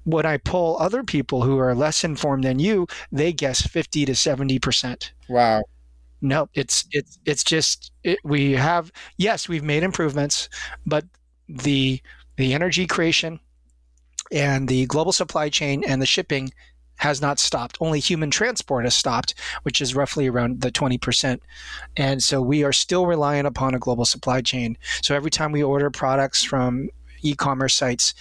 [0.05, 4.15] when I poll other people who are less informed than you, they guess fifty to
[4.15, 5.13] seventy percent.
[5.29, 5.63] Wow.
[6.23, 10.49] No, it's it's it's just it, we have yes, we've made improvements,
[10.87, 11.05] but
[11.49, 12.01] the
[12.37, 13.41] the energy creation
[14.33, 16.51] and the global supply chain and the shipping
[16.97, 17.77] has not stopped.
[17.81, 21.41] Only human transport has stopped, which is roughly around the 20%.
[21.97, 24.77] And so we are still reliant upon a global supply chain.
[25.03, 26.89] So every time we order products from
[27.23, 28.15] e commerce sites,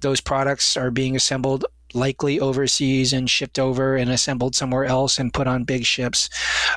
[0.00, 5.32] those products are being assembled likely overseas and shipped over and assembled somewhere else and
[5.32, 6.28] put on big ships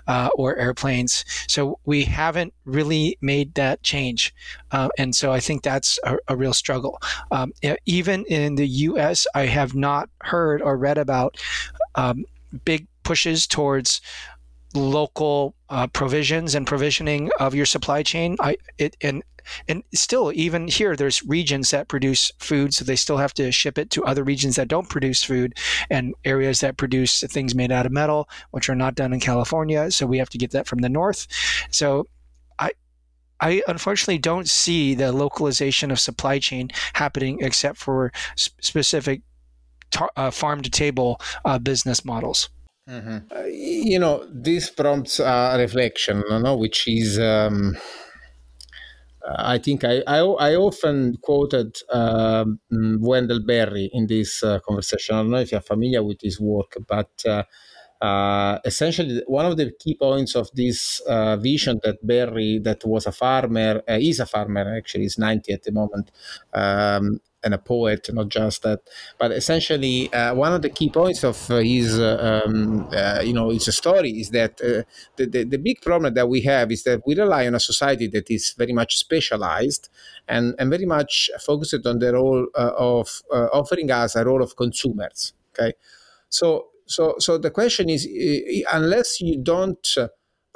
[0.08, 1.26] uh, or airplanes.
[1.48, 4.34] So we haven't really made that change.
[4.72, 7.00] Uh, and so I think that's a, a real struggle.
[7.32, 7.52] Um,
[7.86, 11.38] even in the US, I have not heard or read about
[11.96, 12.26] um,
[12.66, 14.02] big pushes towards
[14.76, 18.36] local uh, provisions and provisioning of your supply chain.
[18.40, 19.24] I it and
[19.68, 23.78] and still even here there's regions that produce food so they still have to ship
[23.78, 25.58] it to other regions that don't produce food
[25.90, 29.92] and areas that produce things made out of metal which are not done in california
[29.92, 31.28] so we have to get that from the north
[31.72, 32.06] so
[32.60, 32.72] i
[33.42, 39.22] I unfortunately don't see the localization of supply chain happening except for specific
[39.92, 42.50] tar- uh, farm to table uh, business models.
[42.90, 43.18] Mm-hmm.
[43.32, 47.78] Uh, you know, this prompts a reflection, you know, which is um,
[49.38, 55.16] I think I, I, I often quoted um, Wendell Berry in this uh, conversation.
[55.16, 57.44] I don't know if you're familiar with his work, but uh,
[58.02, 63.06] uh, essentially one of the key points of this uh, vision that Berry, that was
[63.06, 66.12] a farmer, uh, is a farmer actually, he's 90 at the moment,
[66.54, 68.82] um, and a poet, not just that.
[69.18, 73.34] But essentially, uh, one of the key points of uh, his, uh, um, uh, you
[73.34, 74.84] know, his story is that uh,
[75.16, 78.08] the, the, the big problem that we have is that we rely on a society
[78.08, 79.90] that is very much specialized
[80.28, 85.34] and, and very much focused on the role of offering us a role of consumers.
[85.54, 85.74] Okay,
[86.30, 88.08] so so so the question is,
[88.72, 89.88] unless you don't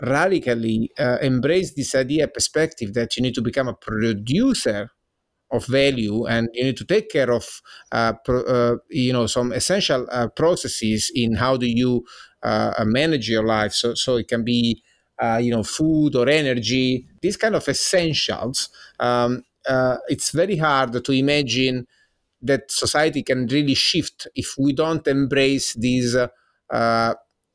[0.01, 0.91] radically
[1.21, 4.89] embrace this idea perspective that you need to become a producer
[5.53, 7.61] of value and you need to take care of
[7.91, 12.03] uh, pro, uh, you know some essential uh, processes in how do you
[12.43, 13.73] uh, manage your life.
[13.73, 14.83] So so it can be
[15.39, 18.67] you know food or energy these kind of essentials
[18.99, 19.43] um,
[20.09, 21.87] it's very hard to imagine
[22.41, 26.15] that society can really shift if we don't embrace these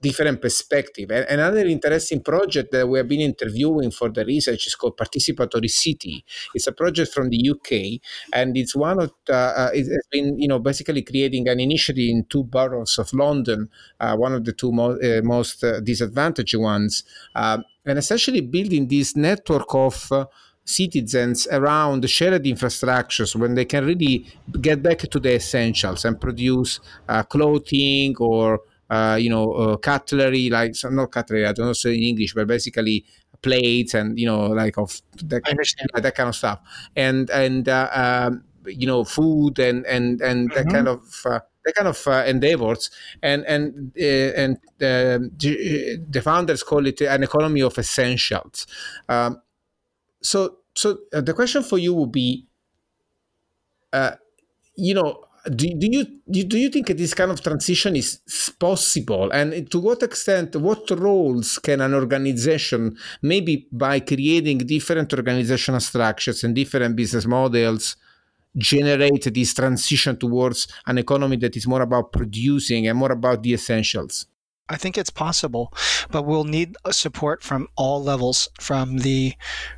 [0.00, 1.10] different perspective.
[1.10, 5.70] And another interesting project that we have been interviewing for the research is called Participatory
[5.70, 6.24] City.
[6.54, 8.00] It's a project from the UK,
[8.32, 12.08] and it's one of the, uh, it has been you know basically creating an initiative
[12.08, 13.68] in two boroughs of London,
[14.00, 18.86] uh, one of the two mo- uh, most uh, disadvantaged ones, uh, and essentially building
[18.86, 20.26] this network of uh,
[20.64, 24.26] citizens around shared infrastructures when they can really
[24.60, 28.58] get back to the essentials and produce uh, clothing or uh,
[29.18, 32.46] you know uh, cutlery like so not cutlery i don't know say in english but
[32.46, 33.04] basically
[33.42, 35.44] plates and you know like of that,
[36.02, 36.60] that kind of stuff.
[36.96, 40.56] And and uh, um, you know food and and and mm-hmm.
[40.56, 42.90] that kind of uh, that kind of uh, endeavors.
[43.22, 48.66] And and uh, and uh, the founders call it an economy of essentials.
[49.08, 49.42] Um,
[50.22, 52.46] so so uh, the question for you would be
[53.92, 54.12] uh,
[54.76, 56.04] you know do, do you
[56.46, 58.20] do you think this kind of transition is
[58.58, 59.30] possible?
[59.30, 66.44] And to what extent what roles can an organization maybe by creating different organizational structures
[66.44, 67.96] and different business models
[68.56, 73.54] generate this transition towards an economy that is more about producing and more about the
[73.54, 74.26] essentials?
[74.70, 75.72] I think it's possible,
[76.10, 79.32] but we'll need support from all levels, from the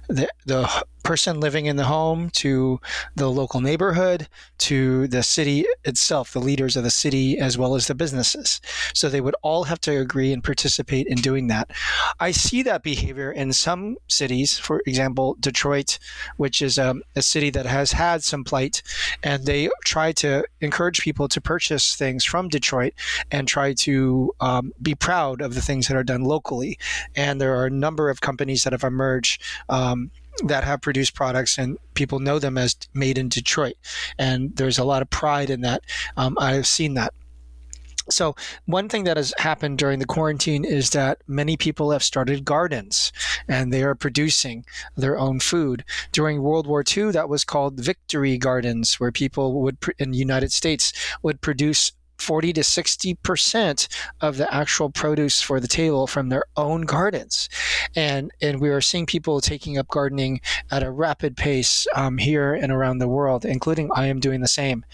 [0.09, 2.81] the, the person living in the home to
[3.17, 7.89] the local neighborhood to the city itself, the leaders of the city, as well as
[7.89, 8.61] the businesses.
[8.95, 11.73] So they would all have to agree and participate in doing that.
[12.21, 15.99] I see that behavior in some cities, for example, Detroit,
[16.37, 18.81] which is um, a city that has had some plight,
[19.25, 22.95] and they try to encourage people to purchase things from Detroit
[23.33, 26.79] and try to um, be proud of the things that are done locally.
[27.17, 29.43] And there are a number of companies that have emerged.
[29.69, 30.13] Um,
[30.45, 33.75] that have produced products and people know them as made in Detroit.
[34.19, 35.83] And there's a lot of pride in that.
[36.17, 37.13] Um, I've seen that.
[38.09, 42.45] So, one thing that has happened during the quarantine is that many people have started
[42.45, 43.13] gardens
[43.47, 44.65] and they are producing
[44.97, 45.85] their own food.
[46.11, 50.51] During World War II, that was called victory gardens, where people would, in the United
[50.51, 53.89] States, would produce 40 to 60%
[54.21, 57.49] of the actual produce for the table from their own gardens.
[57.97, 62.55] And, and we are seeing people taking up gardening at a rapid pace um, here
[62.55, 64.85] and around the world, including I am doing the same,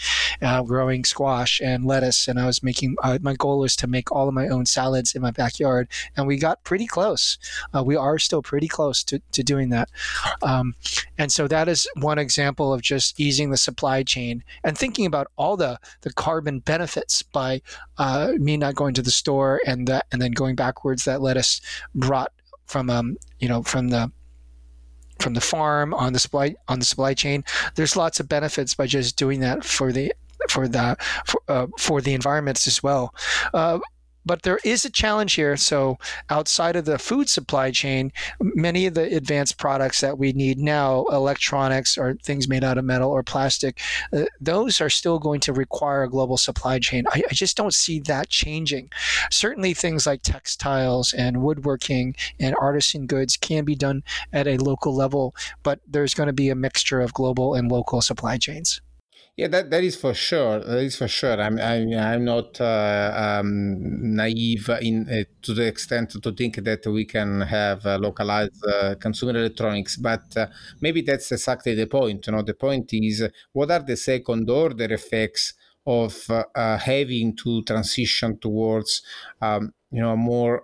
[0.43, 2.29] uh, growing squash and lettuce.
[2.29, 5.15] And I was making, uh, my goal is to make all of my own salads
[5.15, 5.89] in my backyard.
[6.17, 7.39] And we got pretty close.
[7.75, 9.91] Uh, we are still pretty close to, to doing that.
[10.43, 10.75] Um,
[11.19, 15.29] and so that is one example of just easing the supply chain and thinking about
[15.37, 17.61] all the, the carbon benefits by
[17.99, 21.61] uh, me not going to the store and that and then going backwards that lettuce
[21.95, 22.33] brought
[22.67, 24.11] from um you know from the
[25.19, 27.45] from the farm on the supply on the supply chain.
[27.75, 30.13] There's lots of benefits by just doing that for the
[30.49, 33.15] for the for, uh, for the environments as well.
[33.55, 33.79] Uh,
[34.27, 35.57] but there is a challenge here.
[35.57, 40.59] So, outside of the food supply chain, many of the advanced products that we need
[40.59, 43.81] now, electronics or things made out of metal or plastic,
[44.13, 47.05] uh, those are still going to require a global supply chain.
[47.11, 48.91] I, I just don't see that changing.
[49.31, 54.95] Certainly, things like textiles and woodworking and artisan goods can be done at a local
[54.95, 58.81] level, but there's going to be a mixture of global and local supply chains.
[59.37, 60.61] Yeah, that, that is for sure.
[60.61, 61.39] That is for sure.
[61.39, 66.87] I'm I'm, I'm not uh, um, naive in uh, to the extent to think that
[66.87, 70.47] we can have uh, localized uh, consumer electronics, but uh,
[70.81, 72.27] maybe that's exactly the point.
[72.27, 75.53] You know, the point is what are the second order effects
[75.87, 79.03] of uh, having to transition towards
[79.43, 80.63] um, you know more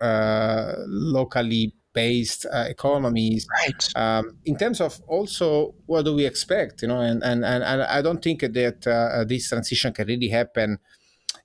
[0.88, 6.88] locally based uh, economies right um, in terms of also what do we expect you
[6.88, 10.78] know and and, and, and i don't think that uh, this transition can really happen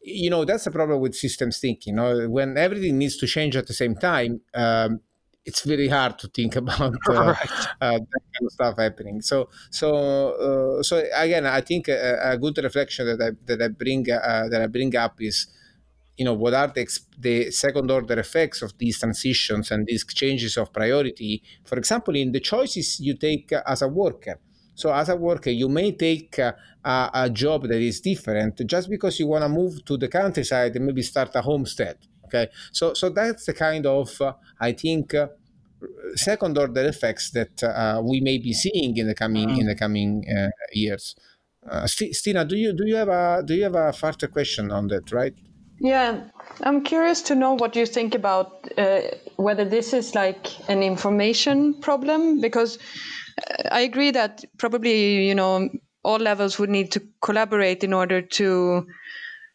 [0.02, 3.56] you know that's the problem with systems thinking you know when everything needs to change
[3.56, 5.00] at the same time um,
[5.48, 7.52] it's very hard to think about uh, right.
[7.82, 9.22] uh, that kind of stuff happening.
[9.22, 13.70] So, so, uh, so again, I think a, a, good reflection that I that I
[13.70, 15.48] bring uh, that I bring up is
[16.18, 20.58] you know what are the, the second order effects of these transitions and these changes
[20.58, 21.44] of priority?
[21.64, 24.40] For example in the choices you take as a worker.
[24.76, 29.20] So as a worker you may take a, a job that is different just because
[29.20, 32.48] you want to move to the countryside and maybe start a homestead okay?
[32.72, 35.28] So so that's the kind of uh, i think uh,
[36.16, 40.26] second order effects that uh, we may be seeing in the coming in the coming
[40.30, 41.16] uh, years.
[41.70, 44.88] Uh, Stina, do you do you have a do you have a further question on
[44.88, 45.36] that, right?
[45.80, 46.24] Yeah,
[46.62, 49.02] I'm curious to know what you think about uh,
[49.36, 52.80] whether this is like an information problem because
[53.38, 55.70] uh, I agree that probably you know
[56.04, 58.88] all levels would need to collaborate in order to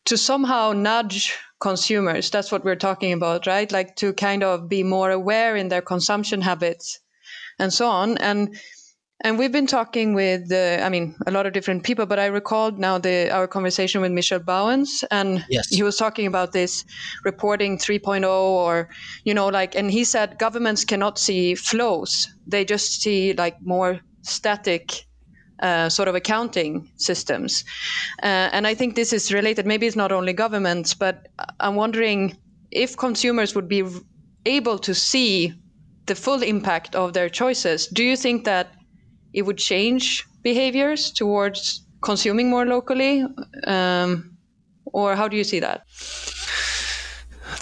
[0.07, 2.31] to somehow nudge consumers.
[2.31, 3.70] That's what we're talking about, right?
[3.70, 7.01] Like to kind of be more aware in their consumption habits
[7.59, 8.18] and so on.
[8.18, 8.57] And
[9.23, 12.27] and we've been talking with, uh, I mean, a lot of different people, but I
[12.27, 15.68] recalled now the our conversation with Michel Bauwens, and yes.
[15.68, 16.85] he was talking about this
[17.25, 18.89] reporting 3.0, or
[19.25, 24.01] you know, like, and he said governments cannot see flows; they just see like more
[24.23, 25.07] static
[25.61, 27.64] uh, sort of accounting systems.
[28.23, 29.66] Uh, and I think this is related.
[29.66, 31.29] Maybe it's not only governments, but
[31.61, 32.37] I'm wondering
[32.73, 33.85] if consumers would be
[34.47, 35.55] able to see
[36.07, 37.87] the full impact of their choices.
[37.87, 38.75] Do you think that
[39.33, 43.24] it would change behaviors towards consuming more locally?
[43.66, 44.37] Um,
[44.87, 45.87] or how do you see that?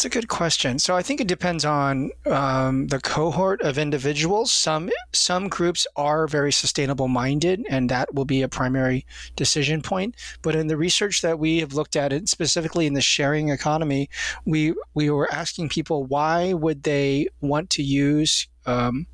[0.01, 0.79] That's a good question.
[0.79, 4.53] So I think it depends on um, the cohort of individuals.
[4.53, 9.05] Some some groups are very sustainable minded, and that will be a primary
[9.37, 10.15] decision point.
[10.43, 14.09] But in the research that we have looked at, it specifically in the sharing economy,
[14.47, 19.07] we we were asking people why would they want to use um,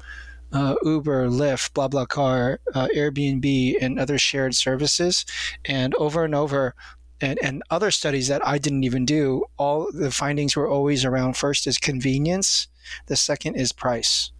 [0.53, 5.24] uh, Uber, Lyft, BlaBlaCar, uh, Airbnb, and other shared services.
[5.64, 6.74] And over and over,
[7.20, 11.36] and, and other studies that I didn't even do, all the findings were always around
[11.36, 12.68] first is convenience,
[13.07, 14.30] the second is price.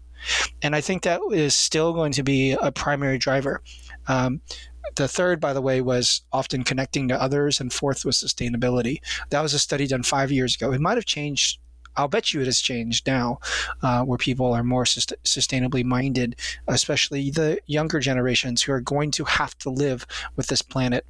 [0.63, 3.63] And I think that is still going to be a primary driver.
[4.09, 4.41] Um,
[4.97, 8.99] the third, by the way, was often connecting to others, and fourth was sustainability.
[9.31, 10.73] That was a study done five years ago.
[10.73, 11.59] It might have changed
[11.97, 13.41] I'll bet you it has changed now,
[13.83, 16.37] uh, where people are more sust- sustainably minded,
[16.67, 21.07] especially the younger generations who are going to have to live with this planet.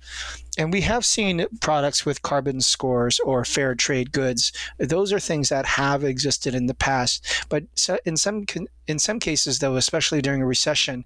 [0.59, 4.53] And we have seen products with carbon scores or fair trade goods.
[4.78, 7.64] Those are things that have existed in the past, but
[8.05, 8.47] in some
[8.87, 11.05] in some cases, though, especially during a recession,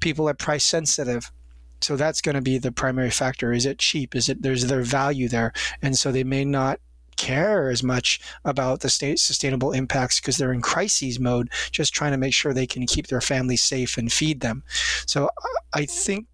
[0.00, 1.32] people are price sensitive.
[1.80, 3.52] So that's going to be the primary factor.
[3.52, 4.14] Is it cheap?
[4.14, 5.52] Is it there's their value there.
[5.82, 6.80] And so they may not
[7.16, 12.12] care as much about the state sustainable impacts because they're in crises mode, just trying
[12.12, 14.62] to make sure they can keep their families safe and feed them.
[15.06, 15.28] So
[15.72, 16.26] I think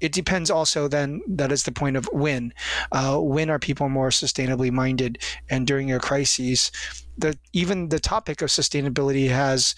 [0.00, 2.52] it depends also then that is the point of when
[2.92, 5.18] uh, when are people more sustainably minded
[5.48, 6.70] and during a crisis
[7.18, 9.74] the even the topic of sustainability has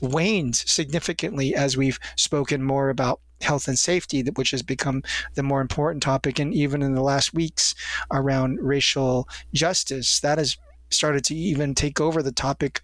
[0.00, 5.02] waned significantly as we've spoken more about health and safety, which has become
[5.34, 6.38] the more important topic.
[6.38, 7.74] And even in the last weeks
[8.12, 10.56] around racial justice, that has
[10.90, 12.82] started to even take over the topic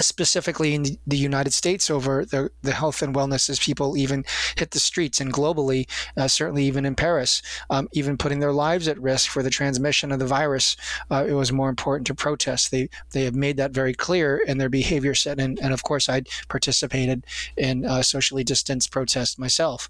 [0.00, 4.24] specifically in the United States over the, the health and wellness as people even
[4.56, 8.88] hit the streets and globally, uh, certainly even in Paris, um, even putting their lives
[8.88, 10.76] at risk for the transmission of the virus.
[11.10, 12.70] Uh, it was more important to protest.
[12.70, 15.38] They they have made that very clear in their behavior set.
[15.40, 17.24] And, and of course, I participated
[17.56, 19.88] in uh, socially distanced protests myself.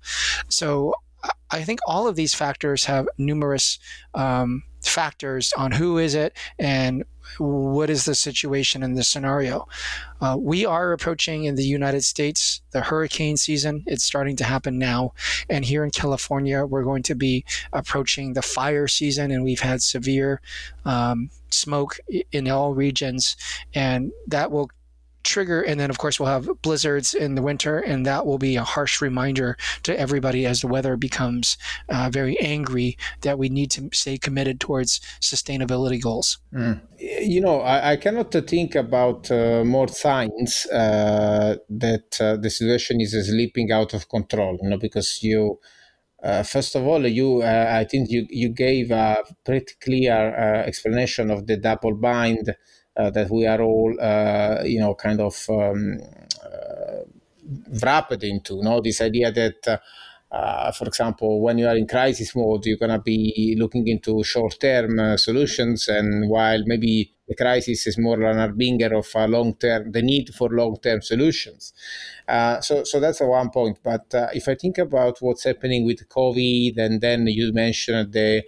[0.49, 0.95] So
[1.51, 3.79] I think all of these factors have numerous
[4.15, 7.05] um, factors on who is it and
[7.39, 9.67] what is the situation in this scenario.
[10.21, 13.85] Uh, we are approaching in the United States the hurricane season.
[13.87, 15.13] It's starting to happen now.
[15.49, 19.83] And here in California, we're going to be approaching the fire season, and we've had
[19.83, 20.41] severe
[20.85, 21.99] um, smoke
[22.33, 23.37] in all regions.
[23.75, 24.71] And that will
[25.25, 28.57] trigger, and then of course we'll have blizzards in the winter, and that will be
[28.57, 31.57] a harsh reminder to everybody as the weather becomes
[31.89, 36.39] uh, very angry that we need to stay committed towards sustainability goals.
[36.53, 36.81] Mm.
[36.99, 43.01] You know, I, I, cannot think about uh, more signs uh, that uh, the situation
[43.01, 44.59] is slipping out of control.
[44.63, 45.59] You know, because you.
[46.21, 50.67] Uh, first of all, you uh, I think you you gave a pretty clear uh,
[50.67, 52.57] explanation of the double bind
[53.11, 55.99] that we are all, uh, you know, kind of um,
[56.45, 57.03] uh,
[57.83, 58.57] wrapped into.
[58.57, 59.81] You know, this idea that.
[60.31, 64.23] Uh, for example, when you are in crisis mode, you're going to be looking into
[64.23, 65.89] short term uh, solutions.
[65.89, 70.35] And while maybe the crisis is more an harbinger of a long term, the need
[70.35, 71.73] for long term solutions.
[72.29, 73.79] Uh, so, so that's one point.
[73.83, 78.43] But if I think about what's happening with COVID, and then you mentioned the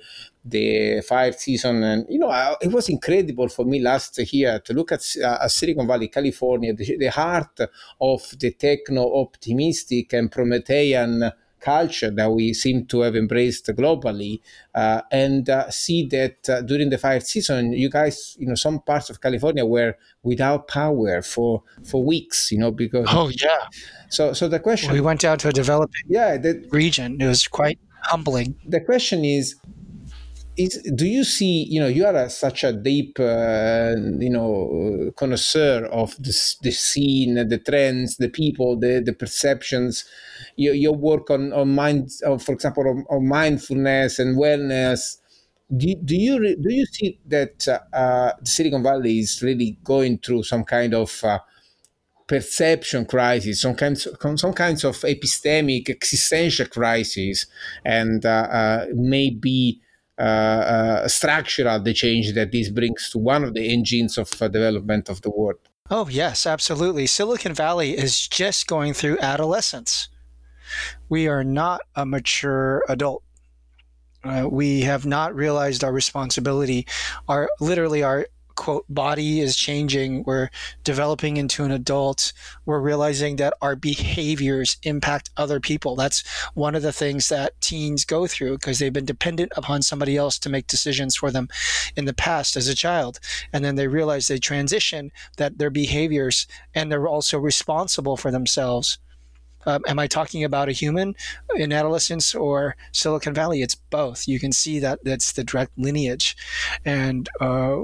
[0.45, 1.82] the fire season.
[1.82, 5.47] And, you know, I, it was incredible for me last year to look at, uh,
[5.49, 7.61] Silicon Valley, California, the, the heart
[8.01, 11.30] of the techno optimistic and Promethean
[11.61, 14.41] culture that we seem to have embraced globally
[14.74, 18.80] uh, and uh, see that uh, during the fire season you guys you know some
[18.80, 23.66] parts of california were without power for for weeks you know because oh yeah
[24.09, 27.47] so so the question we went down to a developing yeah the, region it was
[27.47, 29.57] quite humbling the question is
[30.57, 35.13] is do you see you know you are a, such a deep uh, you know
[35.17, 40.05] connoisseur of the, the scene the trends the people the, the perceptions?
[40.57, 45.17] Your, your work on on mind for example on, on mindfulness and wellness
[45.77, 50.65] do, do you do you see that uh, Silicon Valley is really going through some
[50.65, 51.39] kind of uh,
[52.27, 57.47] perception crisis, some kinds, some kinds of epistemic existential crisis,
[57.85, 59.89] and uh, uh, maybe uh, uh,
[61.09, 65.23] structural the change that this brings to one of the engines of uh, development of
[65.23, 65.59] the world.
[65.91, 67.07] Oh yes, absolutely.
[67.07, 70.09] Silicon Valley is just going through adolescence.
[71.09, 73.25] We are not a mature adult.
[74.23, 76.87] Uh, we have not realized our responsibility.
[77.27, 78.27] Our literally our
[78.61, 80.23] quote body is changing.
[80.25, 80.51] We're
[80.85, 82.35] developing into an adult.
[82.67, 85.97] We're realizing that our behaviors impact other people.
[85.97, 90.15] That's one of the things that teens go through because they've been dependent upon somebody
[90.15, 91.49] else to make decisions for them
[91.97, 93.19] in the past as a child.
[93.51, 98.99] And then they realize they transition that their behaviors and they're also responsible for themselves.
[99.67, 101.15] Um, am I talking about a human
[101.57, 103.63] in adolescence or Silicon Valley?
[103.63, 104.27] It's both.
[104.27, 106.37] You can see that that's the direct lineage,
[106.85, 107.83] and uh,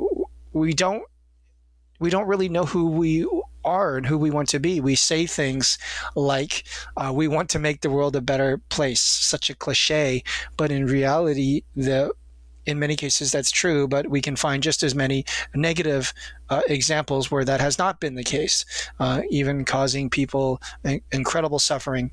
[0.56, 1.02] we don't
[1.98, 3.26] we don't really know who we
[3.64, 4.80] are and who we want to be.
[4.80, 5.78] We say things
[6.14, 6.64] like
[6.96, 10.22] uh, we want to make the world a better place, such a cliche,
[10.56, 12.12] but in reality, the
[12.66, 16.12] in many cases that's true, but we can find just as many negative
[16.50, 18.64] uh, examples where that has not been the case,
[18.98, 20.60] uh, even causing people
[21.12, 22.10] incredible suffering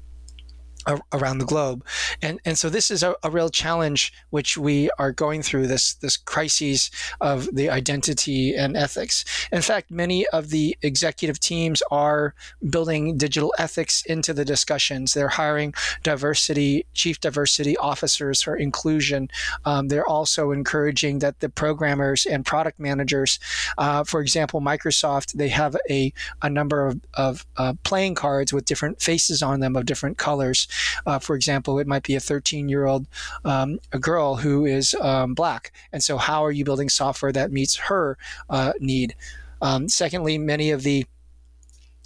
[1.11, 1.85] around the globe.
[2.21, 5.93] And, and so this is a, a, real challenge which we are going through this,
[5.95, 9.25] this crises of the identity and ethics.
[9.51, 12.35] In fact, many of the executive teams are
[12.69, 15.13] building digital ethics into the discussions.
[15.13, 15.73] They're hiring
[16.03, 19.29] diversity, chief diversity officers for inclusion.
[19.65, 23.39] Um, they're also encouraging that the programmers and product managers,
[23.77, 28.65] uh, for example, Microsoft, they have a, a number of, of uh, playing cards with
[28.65, 30.67] different faces on them of different colors
[31.05, 33.07] uh, for example, it might be a 13 year old
[33.45, 35.71] um, a girl who is um, black.
[35.91, 38.17] And so, how are you building software that meets her
[38.49, 39.15] uh, need?
[39.61, 41.05] Um, secondly, many of the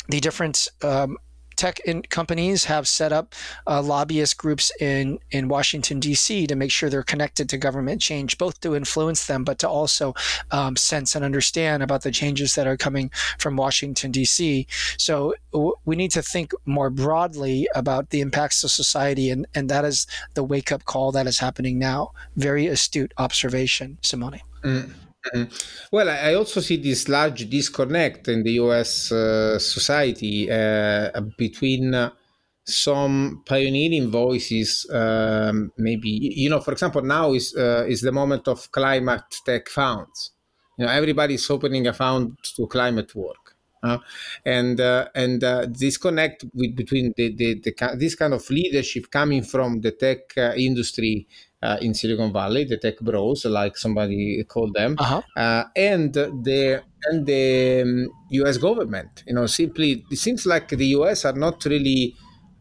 [0.09, 1.17] the different um,
[1.57, 1.79] tech
[2.09, 3.33] companies have set up
[3.65, 6.47] uh, lobbyist groups in in Washington D.C.
[6.47, 10.13] to make sure they're connected to government change, both to influence them, but to also
[10.51, 14.67] um, sense and understand about the changes that are coming from Washington D.C.
[14.97, 19.69] So w- we need to think more broadly about the impacts of society, and and
[19.69, 22.11] that is the wake up call that is happening now.
[22.35, 24.41] Very astute observation, Simone.
[24.63, 24.93] Mm.
[25.33, 25.87] Mm-hmm.
[25.91, 32.11] Well, I also see this large disconnect in the US uh, society uh, between uh,
[32.65, 34.85] some pioneering voices.
[34.91, 39.69] Um, maybe you know, for example, now is uh, is the moment of climate tech
[39.69, 40.31] funds.
[40.77, 43.55] You know, everybody's opening a fund to climate work.
[44.45, 49.43] And uh, and uh, disconnect with between the, the, the, this kind of leadership coming
[49.43, 51.25] from the tech industry
[51.61, 55.21] uh, in Silicon Valley, the tech bros, like somebody called them, uh-huh.
[55.35, 58.57] uh, and the and the um, U.S.
[58.57, 59.23] government.
[59.27, 61.25] You know, simply it seems like the U.S.
[61.25, 62.15] are not really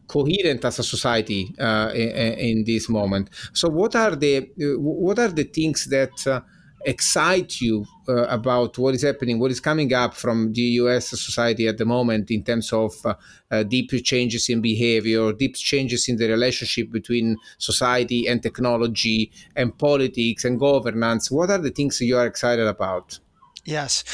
[0.07, 3.29] coherent as a society uh, in, in, this moment.
[3.53, 6.41] So, what are the what are the things that uh,
[6.87, 11.67] excite you uh, about what is happening, what is coming up from the US society
[11.67, 13.13] at the moment in terms of uh,
[13.51, 19.77] uh, deep changes in behavior, deep changes in the relationship between society and technology and
[19.77, 21.29] politics and governance?
[21.29, 23.19] What are the things you are excited about?
[23.65, 24.05] Yes.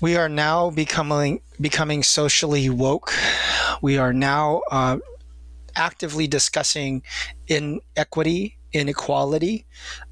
[0.00, 3.12] We are now becoming becoming socially woke.
[3.82, 4.98] We are now uh,
[5.76, 7.02] actively discussing
[7.48, 9.64] inequity inequality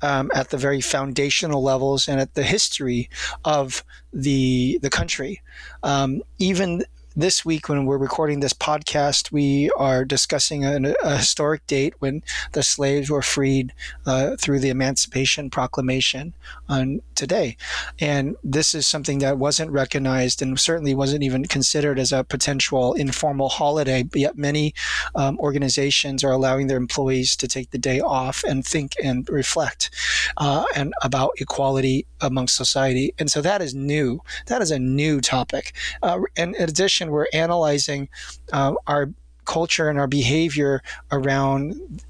[0.02, 3.08] um, at the very foundational levels and at the history
[3.44, 5.42] of the the country.
[5.82, 6.84] Um, even
[7.16, 12.22] this week, when we're recording this podcast, we are discussing a, a historic date when
[12.52, 13.72] the slaves were freed
[14.04, 16.34] uh, through the Emancipation Proclamation
[16.68, 17.56] on today.
[17.98, 22.92] And this is something that wasn't recognized and certainly wasn't even considered as a potential
[22.92, 24.02] informal holiday.
[24.02, 24.74] But yet, many
[25.14, 29.88] um, organizations are allowing their employees to take the day off and think and reflect
[30.36, 33.14] uh, and about equality amongst society.
[33.18, 34.20] And so that is new.
[34.48, 35.72] That is a new topic.
[36.02, 38.08] Uh, and in addition, we're analyzing
[38.52, 39.10] uh, our
[39.44, 40.82] culture and our behavior
[41.12, 42.02] around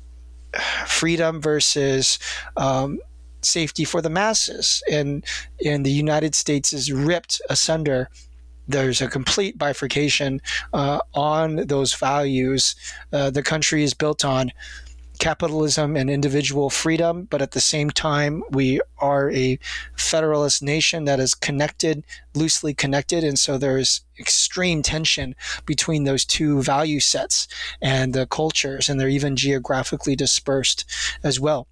[0.87, 2.19] freedom versus
[2.57, 2.99] um,
[3.43, 4.83] safety for the masses.
[4.91, 5.25] And,
[5.65, 8.09] and the United States is ripped asunder
[8.69, 10.41] there's a complete bifurcation
[10.73, 12.75] uh, on those values.
[13.13, 14.51] Uh, the country is built on
[15.19, 19.59] capitalism and individual freedom, but at the same time, we are a
[19.97, 22.05] federalist nation that is connected,
[22.35, 23.25] loosely connected.
[23.25, 27.49] And so there's extreme tension between those two value sets
[27.81, 30.85] and the cultures, and they're even geographically dispersed
[31.23, 31.67] as well.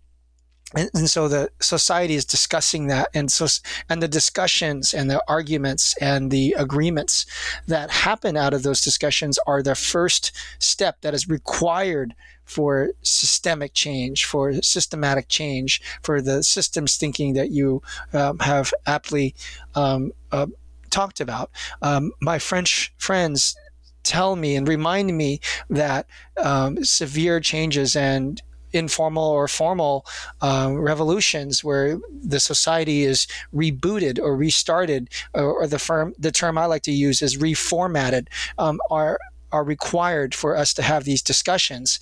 [0.74, 3.46] and, and, so the society is discussing that and so
[3.88, 7.26] and the discussions and the arguments and the agreements
[7.66, 12.14] that happen out of those discussions are the first step that is required
[12.44, 17.82] for systemic change for systematic change for the systems thinking that you
[18.12, 19.34] um, have aptly
[19.74, 20.46] um, uh,
[20.90, 21.50] talked about.
[21.82, 23.56] Um, my french friends
[24.02, 28.40] tell me and remind me that um, severe changes and
[28.72, 30.04] informal or formal
[30.40, 36.58] uh, revolutions where the society is rebooted or restarted, or, or, the firm the term
[36.58, 38.26] I like to use is reformatted,
[38.58, 39.18] um, are
[39.54, 42.00] are required for us to have these discussions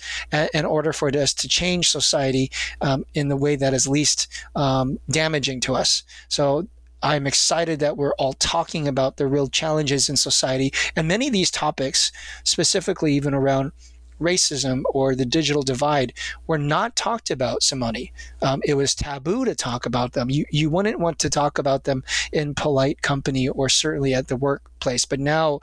[0.55, 2.49] in order for us to change society
[2.81, 6.01] um, in the way that is least um, damaging to us.
[6.29, 6.67] So
[7.03, 10.73] I'm excited that we're all talking about the real challenges in society.
[10.95, 12.11] And many of these topics,
[12.43, 13.71] specifically even around
[14.19, 16.13] racism or the digital divide
[16.47, 18.07] were not talked about, Simone.
[18.41, 20.29] Um, it was taboo to talk about them.
[20.29, 24.37] You, you wouldn't want to talk about them in polite company or certainly at the
[24.37, 25.05] workplace.
[25.05, 25.59] But now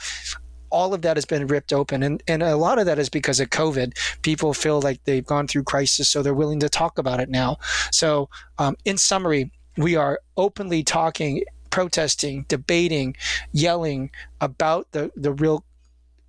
[0.71, 2.03] all of that has been ripped open.
[2.03, 3.97] And, and a lot of that is because of COVID.
[4.23, 7.59] People feel like they've gone through crisis, so they're willing to talk about it now.
[7.93, 13.17] So, um, in summary, we are openly talking protesting, debating,
[13.53, 14.11] yelling
[14.41, 15.65] about the, the real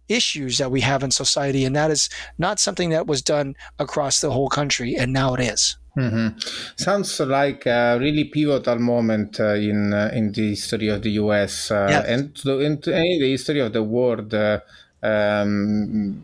[0.07, 1.65] issues that we have in society.
[1.65, 5.41] And that is not something that was done across the whole country, and now it
[5.41, 5.77] is.
[5.97, 6.39] Mm-hmm.
[6.77, 11.69] Sounds like a really pivotal moment uh, in uh, in the history of the U.S.
[11.69, 12.05] Uh, yes.
[12.07, 14.33] and to, in, in the history of the world.
[14.33, 14.59] Uh,
[15.03, 16.21] um,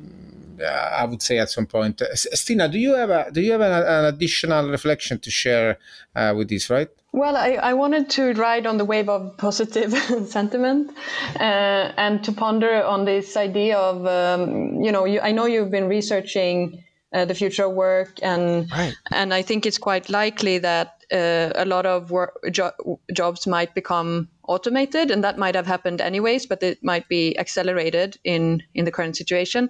[0.60, 3.72] I would say at some point, Stina, do you have a do you have an,
[3.72, 5.78] an additional reflection to share
[6.16, 6.70] uh, with this?
[6.70, 6.90] Right?
[7.12, 9.92] Well, I, I wanted to ride on the wave of positive
[10.28, 10.92] sentiment
[11.40, 15.72] uh, and to ponder on this idea of, um, you know, you, I know you've
[15.72, 16.84] been researching
[17.14, 18.96] uh, the future of work, and right.
[19.12, 23.74] and I think it's quite likely that uh, a lot of work, jo- jobs might
[23.74, 28.86] become automated, and that might have happened anyways, but it might be accelerated in in
[28.86, 29.70] the current situation,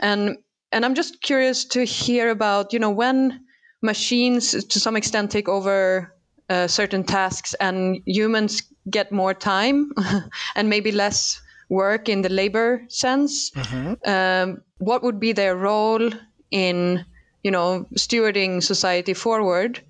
[0.00, 0.38] and
[0.72, 3.40] and I'm just curious to hear about, you know, when
[3.82, 6.14] machines to some extent take over
[6.50, 9.92] uh, certain tasks and humans get more time
[10.56, 13.92] and maybe less work in the labor sense mm-hmm.
[14.10, 16.10] um, what would be their role
[16.50, 17.04] in
[17.42, 19.80] you know stewarding society forward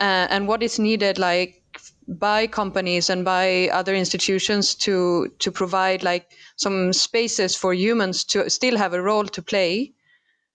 [0.00, 1.62] uh, and what is needed like
[2.06, 8.48] by companies and by other institutions to to provide like some spaces for humans to
[8.50, 9.92] still have a role to play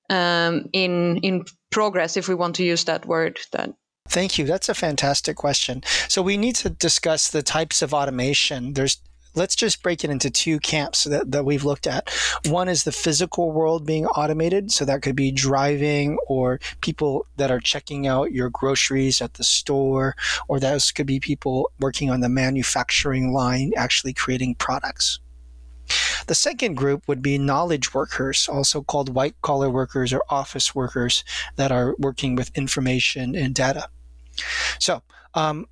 [0.10, 3.74] um, in in progress if we want to use that word then
[4.10, 4.46] Thank you.
[4.46, 5.84] That's a fantastic question.
[6.08, 8.74] So we need to discuss the types of automation.
[8.74, 8.98] There's
[9.36, 12.10] let's just break it into two camps that, that we've looked at.
[12.48, 14.72] One is the physical world being automated.
[14.72, 19.44] So that could be driving or people that are checking out your groceries at the
[19.44, 20.16] store,
[20.48, 25.20] or those could be people working on the manufacturing line, actually creating products.
[26.28, 31.24] The second group would be knowledge workers, also called white collar workers or office workers
[31.56, 33.90] that are working with information and data.
[34.78, 35.02] So,
[35.34, 35.66] um,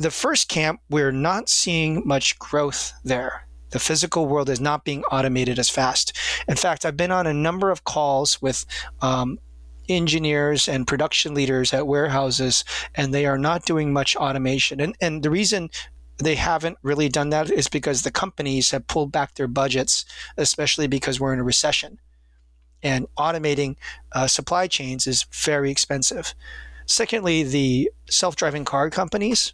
[0.00, 3.46] the first camp, we're not seeing much growth there.
[3.72, 6.16] The physical world is not being automated as fast.
[6.48, 8.64] In fact, I've been on a number of calls with
[9.02, 9.38] um,
[9.90, 14.80] engineers and production leaders at warehouses, and they are not doing much automation.
[14.80, 15.68] And, and the reason
[16.16, 20.06] they haven't really done that is because the companies have pulled back their budgets,
[20.38, 21.98] especially because we're in a recession.
[22.82, 23.76] And automating
[24.12, 26.34] uh, supply chains is very expensive.
[26.86, 29.52] Secondly, the self driving car companies.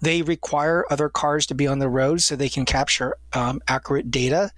[0.00, 4.10] They require other cars to be on the road so they can capture um, accurate
[4.10, 4.50] data,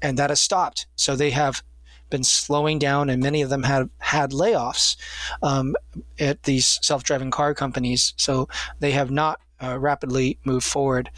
[0.00, 0.86] and that has stopped.
[0.96, 1.62] So they have
[2.10, 4.96] been slowing down, and many of them have had layoffs
[5.42, 5.74] um,
[6.18, 8.14] at these self-driving car companies.
[8.16, 11.10] So they have not uh, rapidly moved forward.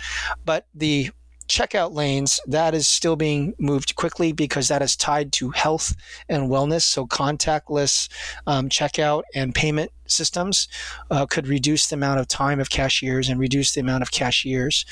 [0.45, 1.11] But the
[1.49, 5.95] checkout lanes, that is still being moved quickly because that is tied to health
[6.29, 6.83] and wellness.
[6.83, 8.09] So, contactless
[8.47, 10.69] um, checkout and payment systems
[11.11, 14.85] uh, could reduce the amount of time of cashiers and reduce the amount of cashiers.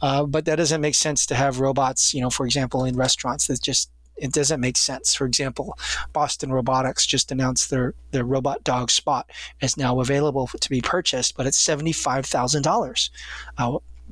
[0.00, 3.46] Uh, but that doesn't make sense to have robots, you know, for example, in restaurants
[3.46, 5.14] that just it doesn't make sense.
[5.14, 5.78] For example,
[6.12, 9.30] Boston Robotics just announced their their robot dog Spot
[9.60, 13.10] is now available to be purchased, but it's seventy five thousand uh, dollars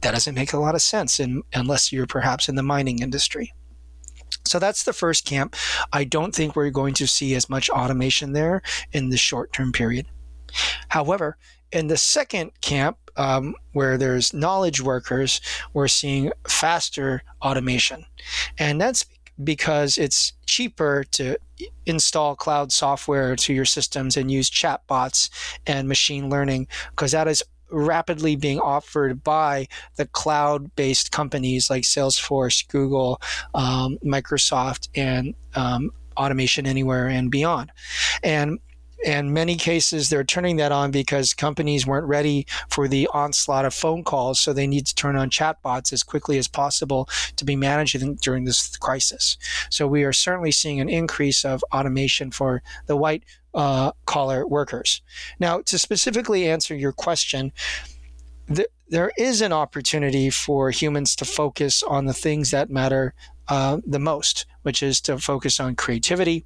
[0.03, 3.53] that doesn't make a lot of sense in, unless you're perhaps in the mining industry.
[4.45, 5.57] So that's the first camp.
[5.93, 9.73] I don't think we're going to see as much automation there in the short term
[9.73, 10.07] period.
[10.89, 11.37] However,
[11.73, 15.41] in the second camp, um, where there's knowledge workers,
[15.73, 18.05] we're seeing faster automation.
[18.59, 19.05] And that's
[19.43, 21.37] because it's cheaper to
[21.87, 25.31] install cloud software to your systems and use chatbots
[25.67, 31.83] and machine learning because that is rapidly being offered by the cloud based companies like
[31.83, 33.21] Salesforce, Google,
[33.55, 37.73] um, Microsoft, and um, Automation Anywhere and beyond.
[38.23, 38.59] And
[39.05, 43.75] in many cases, they're turning that on because companies weren't ready for the onslaught of
[43.75, 44.41] phone calls.
[44.41, 48.45] So they need to turn on chatbots as quickly as possible to be managed during
[48.45, 49.37] this crisis.
[49.71, 53.25] So we are certainly seeing an increase of automation for the white
[53.57, 55.03] uh, collar workers.
[55.41, 57.53] Now, to specifically answer your question,
[58.55, 63.15] th- there is an opportunity for humans to focus on the things that matter
[63.49, 66.45] uh, the most, which is to focus on creativity,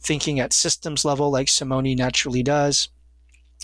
[0.00, 2.88] thinking at systems level, like Simone naturally does,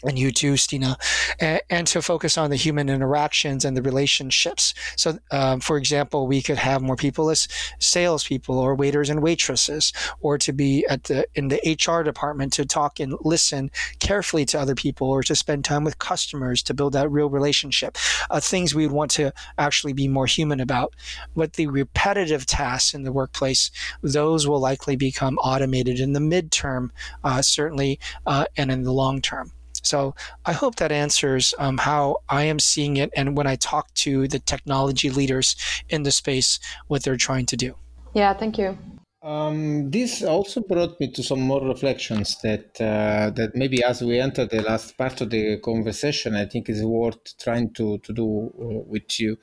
[0.04, 0.96] and you too, Stina,
[1.38, 4.74] and, and, to focus on the human interactions and the relationships.
[4.96, 7.48] So, um, for example, we could have more people as
[7.78, 12.64] salespeople or waiters and waitresses, or to be at the in the HR department to
[12.64, 16.92] talk and listen carefully to other people, or to spend time with customers to build
[16.92, 17.96] that real relationship.
[18.30, 20.94] Uh, things we would want to actually be more human about.
[21.34, 23.70] But the repetitive tasks in the workplace,
[24.02, 26.90] those will likely become automated in the midterm,
[27.24, 29.52] uh, certainly, uh, and in the long term.
[29.82, 30.14] So
[30.44, 34.28] I hope that answers um, how I am seeing it and when I talk to
[34.28, 35.56] the technology leaders
[35.88, 36.58] in the space,
[36.88, 37.74] what they're trying to do.
[38.14, 38.76] Yeah, thank you.
[39.22, 44.18] Um, this also brought me to some more reflections that uh, that maybe as we
[44.18, 48.26] enter the last part of the conversation, I think is worth trying to to do
[48.26, 49.36] uh, with you.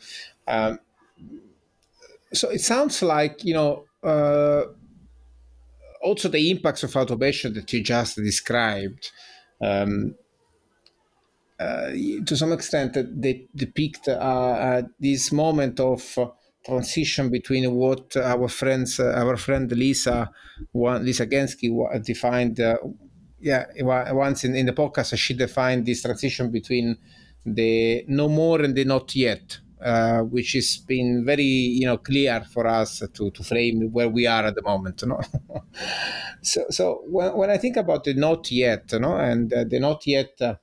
[0.47, 0.79] Um,
[2.33, 4.63] so it sounds like you know uh,
[6.01, 9.11] also the impacts of automation that you just described.
[9.61, 10.15] Um,
[11.59, 11.89] uh,
[12.25, 16.27] to some extent they depict uh, this moment of uh,
[16.63, 20.29] transition between what our friends, our friend Lisa,
[20.73, 21.69] Lisa Gansky
[22.03, 22.59] defined.
[23.39, 26.97] yeah, once in, in the podcast, she defined this transition between
[27.45, 29.59] the no more and the not yet.
[29.79, 34.25] Uh, which has been very you know clear for us to, to frame where we
[34.25, 35.21] are at the moment no?
[36.41, 40.07] so so when, when i think about the not yet no and uh, the not
[40.07, 40.55] yet uh, uh,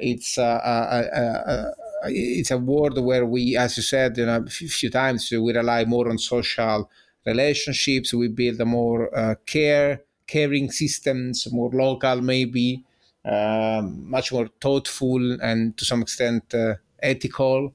[0.00, 1.70] it's uh, uh,
[2.04, 5.84] it's a world where we, as you said, you know, a few times we rely
[5.84, 6.90] more on social
[7.26, 8.12] relationships.
[8.14, 12.82] We build a more care caring systems, more local maybe,
[13.24, 16.54] um, much more thoughtful and to some extent
[17.02, 17.74] ethical.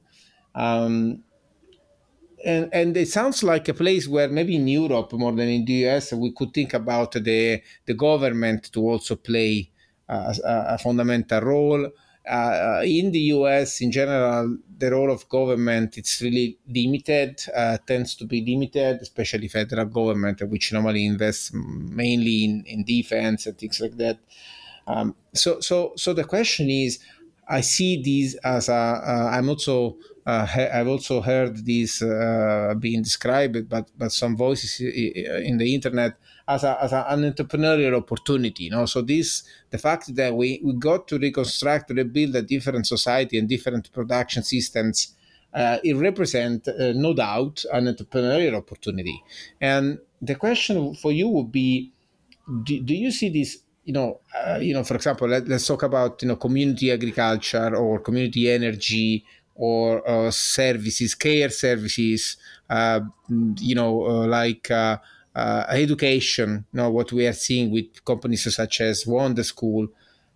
[0.55, 1.23] Um,
[2.45, 5.73] and, and it sounds like a place where maybe in Europe more than in the
[5.87, 9.69] US we could think about the the government to also play
[10.09, 11.91] a, fundamental role.
[12.29, 18.15] Uh, in the US, in general, the role of government it's really limited, uh, tends
[18.15, 23.79] to be limited, especially federal government, which normally invests mainly in, in defense and things
[23.79, 24.19] like that.
[24.87, 26.99] Um, so, so, so the question is,
[27.47, 28.73] I see these as a.
[28.73, 29.95] Uh, I'm also uh,
[30.29, 36.17] I've also heard this uh, being described, but but some voices in the internet
[36.47, 38.65] as, a, as an entrepreneurial opportunity.
[38.65, 38.85] You know?
[38.85, 43.47] So this the fact that we, we got to reconstruct, rebuild a different society and
[43.49, 45.15] different production systems,
[45.53, 49.23] uh, it represents uh, no doubt an entrepreneurial opportunity.
[49.59, 51.91] And the question for you would be,
[52.63, 53.59] do, do you see this?
[53.83, 54.83] You know, uh, you know.
[54.83, 59.23] For example, let, us talk about you know community agriculture or community energy
[59.57, 62.37] or uh, services, care services.
[62.69, 63.01] Uh,
[63.59, 64.69] you know, uh, like
[65.37, 69.87] uh, education, you know, what we are seeing with companies such as Wonderschool.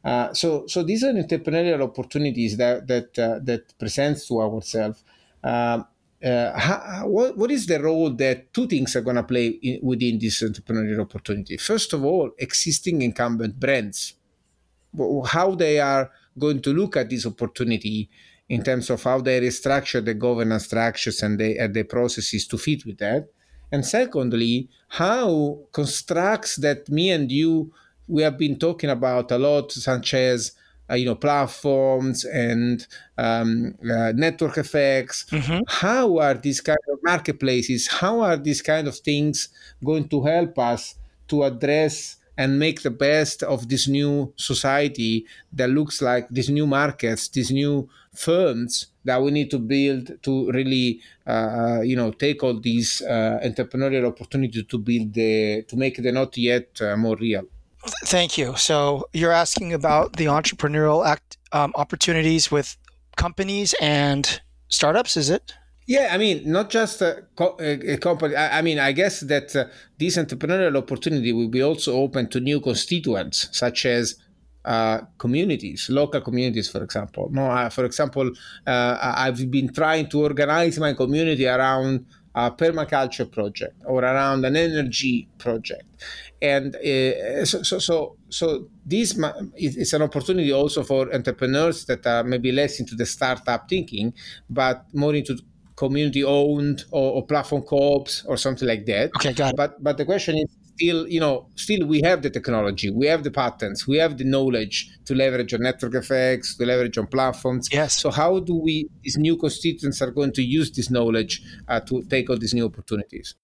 [0.04, 5.04] Uh, so, so these are entrepreneurial opportunities that that uh, that presents to ourselves.
[5.44, 5.88] Um,
[6.24, 10.20] uh, what, what is the role that two things are going to play in, within
[10.20, 11.58] this entrepreneurial opportunity?
[11.58, 14.14] First of all, existing incumbent brands,
[15.26, 18.08] how they are going to look at this opportunity
[18.52, 22.58] in terms of how they restructure the governance structures and the, and the processes to
[22.58, 23.30] fit with that.
[23.72, 27.72] And secondly, how constructs that me and you
[28.10, 30.52] we have been talking about a lot, such as
[30.90, 32.86] uh, you know platforms and
[33.18, 35.26] um, uh, network effects.
[35.32, 35.62] Mm-hmm.
[35.70, 37.88] How are these kind of marketplaces?
[37.88, 39.48] How are these kind of things
[39.82, 40.96] going to help us
[41.30, 46.68] to address and make the best of this new society that looks like these new
[46.68, 52.44] markets, these new firms that we need to build to really, uh, you know, take
[52.44, 57.16] all these uh, entrepreneurial opportunities to build the to make the not yet uh, more
[57.16, 57.44] real.
[58.06, 58.56] Thank you.
[58.58, 62.78] So you're asking about the entrepreneurial act, um, opportunities with
[63.16, 65.54] companies and startups, is it?
[65.88, 68.36] Yeah, I mean, not just a, co- a company.
[68.36, 69.66] I, I, mean, I guess that uh,
[69.98, 74.16] this entrepreneurial opportunity will be also open to new constituents, such as
[74.66, 77.30] uh, communities, local communities, for example.
[77.32, 78.32] No, uh, for example,
[78.66, 84.56] uh, I've been trying to organize my community around a permaculture project or around an
[84.56, 85.84] energy project,
[86.42, 89.18] and uh, so, so, so so this
[89.58, 94.14] is an opportunity also for entrepreneurs that are maybe less into the startup thinking,
[94.50, 95.38] but more into
[95.76, 99.10] community owned or, or platform co-ops or something like that.
[99.18, 99.58] Okay, got it.
[99.58, 100.46] But but the question is
[100.82, 104.24] still, you know, still we have the technology, we have the patents, we have the
[104.24, 107.70] knowledge to leverage on network effects, to leverage on platforms.
[107.72, 107.98] Yes.
[107.98, 112.04] So how do we, these new constituents are going to use this knowledge uh, to
[112.04, 113.36] take all these new opportunities?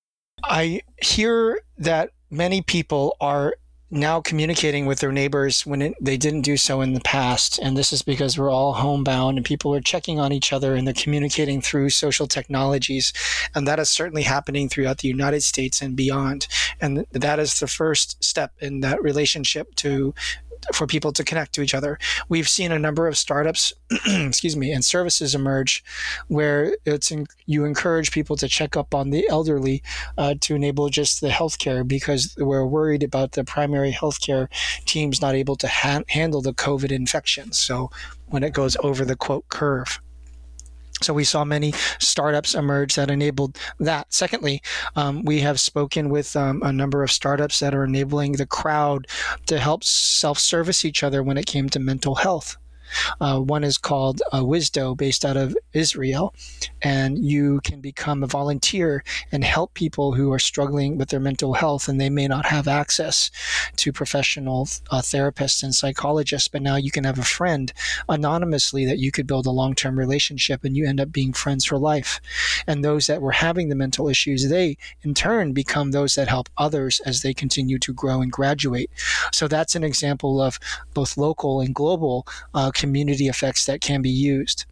[0.43, 3.55] I hear that many people are
[3.89, 7.57] now communicating with their neighbors when it, they didn't do so in the past.
[7.59, 10.85] And this is because we're all homebound and people are checking on each other and
[10.85, 13.13] they're communicating through social technologies.
[13.55, 16.47] And that is certainly happening throughout the United States and beyond.
[16.81, 20.13] And that is the first step in that relationship to
[20.73, 21.97] for people to connect to each other.
[22.29, 23.73] We've seen a number of startups,
[24.07, 25.83] excuse me, and services emerge
[26.27, 29.83] where it's in, you encourage people to check up on the elderly
[30.17, 34.47] uh, to enable just the healthcare because we're worried about the primary healthcare
[34.85, 37.51] teams not able to ha- handle the COVID infection.
[37.51, 37.89] So
[38.27, 39.99] when it goes over the quote curve.
[41.01, 44.13] So we saw many startups emerge that enabled that.
[44.13, 44.61] Secondly,
[44.95, 49.07] um, we have spoken with um, a number of startups that are enabling the crowd
[49.45, 52.57] to help self-service each other when it came to mental health.
[53.19, 56.33] Uh, one is called uh, Wisdo, based out of Israel,
[56.81, 61.53] and you can become a volunteer and help people who are struggling with their mental
[61.53, 63.31] health, and they may not have access
[63.75, 66.47] to professional uh, therapists and psychologists.
[66.47, 67.73] But now you can have a friend
[68.09, 71.77] anonymously that you could build a long-term relationship, and you end up being friends for
[71.77, 72.19] life.
[72.65, 76.49] And those that were having the mental issues, they in turn become those that help
[76.57, 78.89] others as they continue to grow and graduate.
[79.31, 80.59] So that's an example of
[80.93, 84.65] both local and global uh, community effects that can be used.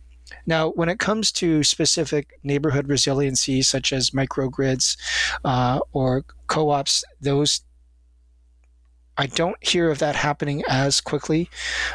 [0.46, 4.98] Now, when it comes to specific neighborhood resiliency, such as microgrids
[5.44, 7.62] uh, or co ops, those
[9.18, 11.50] I don't hear of that happening as quickly.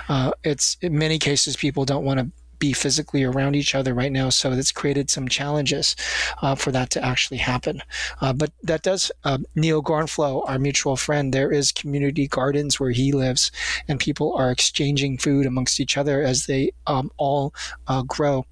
[0.08, 2.30] Uh, it's in many cases people don't want to
[2.61, 4.28] be physically around each other right now.
[4.28, 5.96] So it's created some challenges
[6.42, 7.82] uh, for that to actually happen.
[8.20, 12.92] Uh, but that does, uh, Neal Gorenflo, our mutual friend, there is community gardens where
[12.92, 13.50] he lives,
[13.88, 17.52] and people are exchanging food amongst each other as they um, all
[17.88, 18.46] uh, grow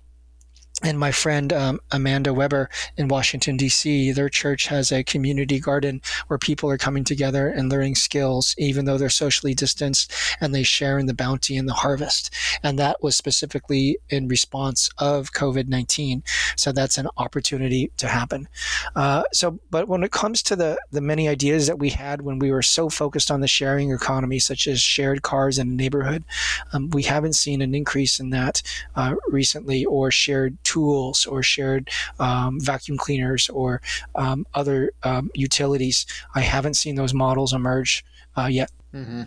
[0.84, 6.00] and my friend um, Amanda Weber in Washington, D.C., their church has a community garden
[6.28, 10.62] where people are coming together and learning skills, even though they're socially distanced, and they
[10.62, 12.32] share in the bounty and the harvest.
[12.62, 16.22] And that was specifically in response of COVID 19.
[16.56, 18.46] So that's an opportunity to happen.
[18.94, 22.38] Uh, so, but when it comes to the, the many ideas that we had when
[22.38, 26.24] we were so focused on the sharing economy, such as shared cars in a neighborhood,
[26.72, 28.62] um, we haven't seen an increase in that
[28.94, 31.84] uh, recently or shared tools or shared
[32.18, 33.80] um, vacuum cleaners or
[34.14, 36.06] um, other um, utilities.
[36.34, 38.04] I haven't seen those models emerge
[38.36, 38.70] uh, yet.
[38.94, 39.22] Mm-hmm.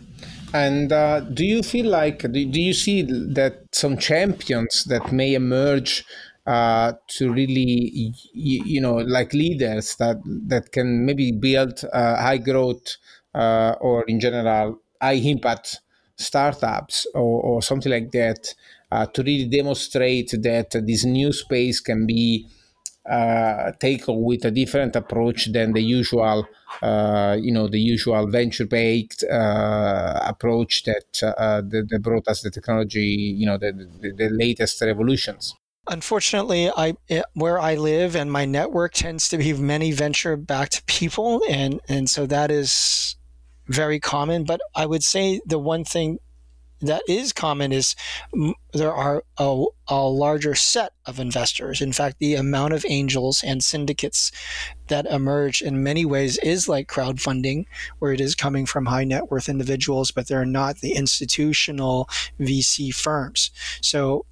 [0.53, 5.33] And uh, do you feel like, do, do you see that some champions that may
[5.33, 6.03] emerge
[6.47, 12.39] uh, to really, you, you, know, like leaders that, that can maybe build uh, high
[12.39, 12.97] growth
[13.35, 15.79] uh, or in general high impact
[16.17, 18.53] startups or, or something like that
[18.91, 22.47] uh, to really demonstrate that this new space can be
[23.09, 26.47] uh, taken with a different approach than the usual,
[26.81, 32.51] uh, you know, the usual venture-based uh, approach that, uh, that, that brought us the
[32.51, 33.71] technology, you know, the,
[34.01, 35.55] the, the latest revolutions.
[35.87, 41.41] Unfortunately, I eh, where I live and my network tends to be many venture-backed people,
[41.49, 43.15] and and so that is
[43.67, 44.43] very common.
[44.43, 46.19] But I would say the one thing
[46.81, 47.95] that is common is
[48.73, 51.81] there are a, a, larger set of investors.
[51.81, 54.31] In fact, the amount of angels and syndicates
[54.87, 57.65] that emerge in many ways is like crowdfunding,
[57.99, 62.09] where it is coming from high net worth individuals, but they're not the institutional
[62.39, 63.51] VC firms.
[63.81, 64.25] So,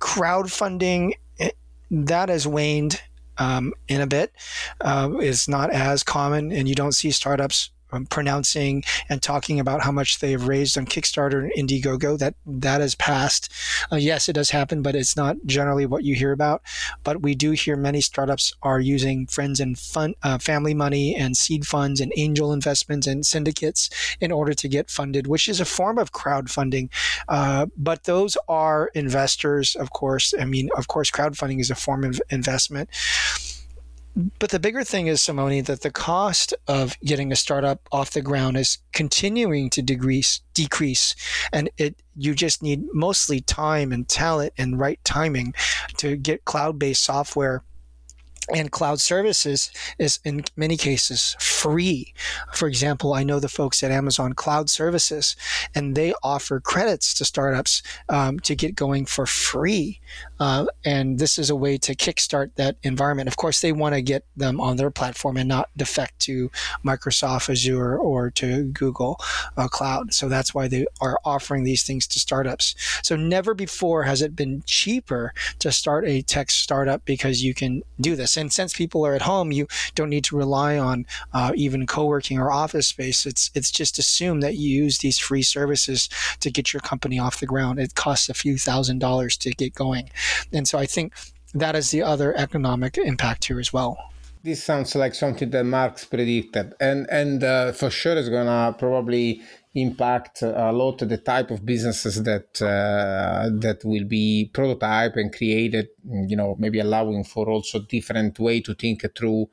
[0.00, 1.50] crowdfunding eh,
[1.90, 3.00] that has waned
[3.38, 4.32] um, in a bit,
[4.80, 9.82] uh, is not as common, and you don't see startups um, pronouncing and talking about
[9.82, 12.18] how much they have raised on Kickstarter and Indiegogo.
[12.18, 13.52] That that has passed.
[13.92, 16.62] Uh, yes, it does happen, but it's not generally what you hear about.
[17.02, 21.36] But we do hear many startups are using friends and fun, uh, family money and
[21.36, 23.90] seed funds and angel investments and syndicates
[24.20, 26.88] in order to get funded, which is a form of crowdfunding.
[27.28, 30.34] Uh, but those are investors, of course.
[30.38, 32.88] I mean, of course, crowdfunding is a form of investment
[34.38, 38.22] but the bigger thing is, Simone, that the cost of getting a startup off the
[38.22, 41.16] ground is continuing to decrease, decrease,
[41.52, 45.52] and it you just need mostly time and talent and right timing
[45.96, 47.64] to get cloud-based software
[48.52, 52.12] and cloud services is in many cases free.
[52.52, 55.34] For example, I know the folks at Amazon Cloud Services,
[55.74, 60.00] and they offer credits to startups um, to get going for free.
[60.40, 63.28] Uh, and this is a way to kickstart that environment.
[63.28, 66.50] Of course, they want to get them on their platform and not defect to
[66.84, 69.18] Microsoft Azure or to Google
[69.56, 70.12] uh, Cloud.
[70.12, 72.74] So that's why they are offering these things to startups.
[73.02, 77.82] So never before has it been cheaper to start a tech startup because you can
[78.00, 78.36] do this.
[78.36, 82.38] And since people are at home, you don't need to rely on uh, even co-working
[82.38, 83.26] or office space.
[83.26, 86.08] It's it's just assumed that you use these free services
[86.40, 87.78] to get your company off the ground.
[87.78, 90.10] It costs a few thousand dollars to get going,
[90.52, 91.14] and so I think
[91.54, 93.96] that is the other economic impact here as well
[94.44, 99.40] this sounds like something that Marx predicted, and and uh, for sure is gonna probably
[99.74, 105.34] impact a lot of the type of businesses that uh, that will be prototype and
[105.34, 105.88] created.
[106.04, 109.48] You know, maybe allowing for also different way to think through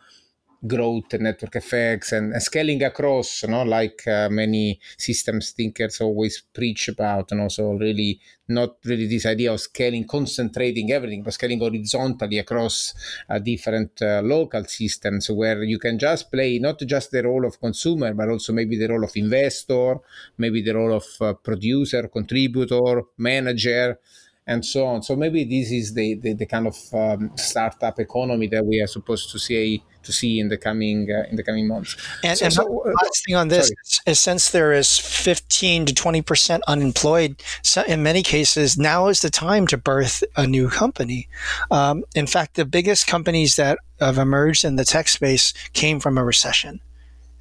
[0.65, 5.99] growth and network effects and, and scaling across, you know, like uh, many systems thinkers
[6.01, 11.33] always preach about, and also really not really this idea of scaling, concentrating everything, but
[11.33, 12.93] scaling horizontally across
[13.29, 17.59] uh, different uh, local systems where you can just play not just the role of
[17.59, 19.95] consumer, but also maybe the role of investor,
[20.37, 23.99] maybe the role of uh, producer, contributor, manager
[24.47, 25.03] and so on.
[25.03, 28.87] So maybe this is the, the, the kind of um, startup economy that we are
[28.87, 31.95] supposed to see to see in the coming uh, in the coming months.
[32.23, 35.93] And, so, and so, last thing on this is, is, since there is 15 to
[35.93, 40.69] 20 percent unemployed, so in many cases now is the time to birth a new
[40.69, 41.27] company.
[41.69, 46.17] Um, in fact, the biggest companies that have emerged in the tech space came from
[46.17, 46.81] a recession.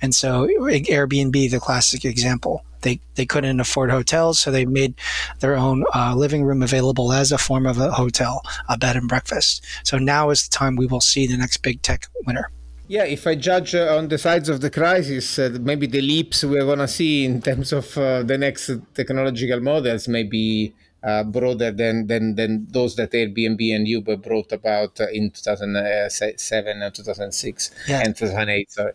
[0.02, 4.94] And so Airbnb, the classic example, they, they couldn't afford hotels, so they made
[5.40, 9.08] their own uh, living room available as a form of a hotel, a bed and
[9.08, 9.64] breakfast.
[9.84, 12.50] So now is the time we will see the next big tech winner.
[12.88, 16.42] Yeah, if I judge uh, on the sides of the crisis, uh, maybe the leaps
[16.42, 20.74] we're going to see in terms of uh, the next technological models may be
[21.04, 26.82] uh, broader than, than, than those that Airbnb and Uber brought about uh, in 2007
[26.82, 28.02] and 2006 yeah.
[28.04, 28.72] and 2008.
[28.72, 28.92] Sorry.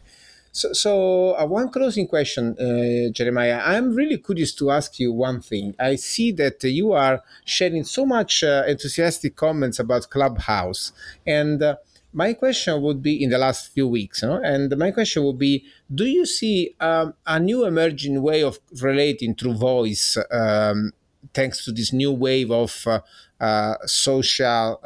[0.55, 3.61] So, so uh, one closing question, uh, Jeremiah.
[3.61, 5.75] I'm really curious to ask you one thing.
[5.77, 10.93] I see that you are sharing so much uh, enthusiastic comments about Clubhouse,
[11.27, 11.75] and uh,
[12.13, 14.41] my question would be in the last few weeks, no?
[14.41, 19.35] and my question would be: Do you see um, a new emerging way of relating
[19.35, 20.93] through voice, um,
[21.33, 23.01] thanks to this new wave of uh,
[23.41, 24.79] uh, social,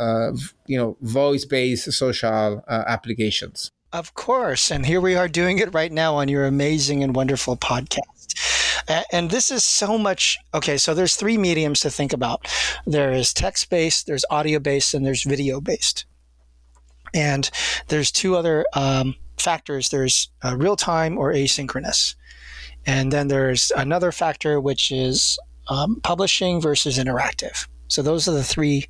[0.65, 3.69] you know, voice-based social applications?
[3.91, 4.69] Of course.
[4.69, 8.03] And here we are doing it right now on your amazing and wonderful podcast.
[9.11, 10.37] And this is so much.
[10.53, 12.47] Okay, so there's three mediums to think about
[12.85, 16.05] there is text based, there's audio based, and there's video based.
[17.13, 17.49] And
[17.87, 22.15] there's two other um, factors there's uh, real time or asynchronous.
[22.85, 27.67] And then there's another factor, which is um, publishing versus interactive.
[27.87, 28.85] So those are the three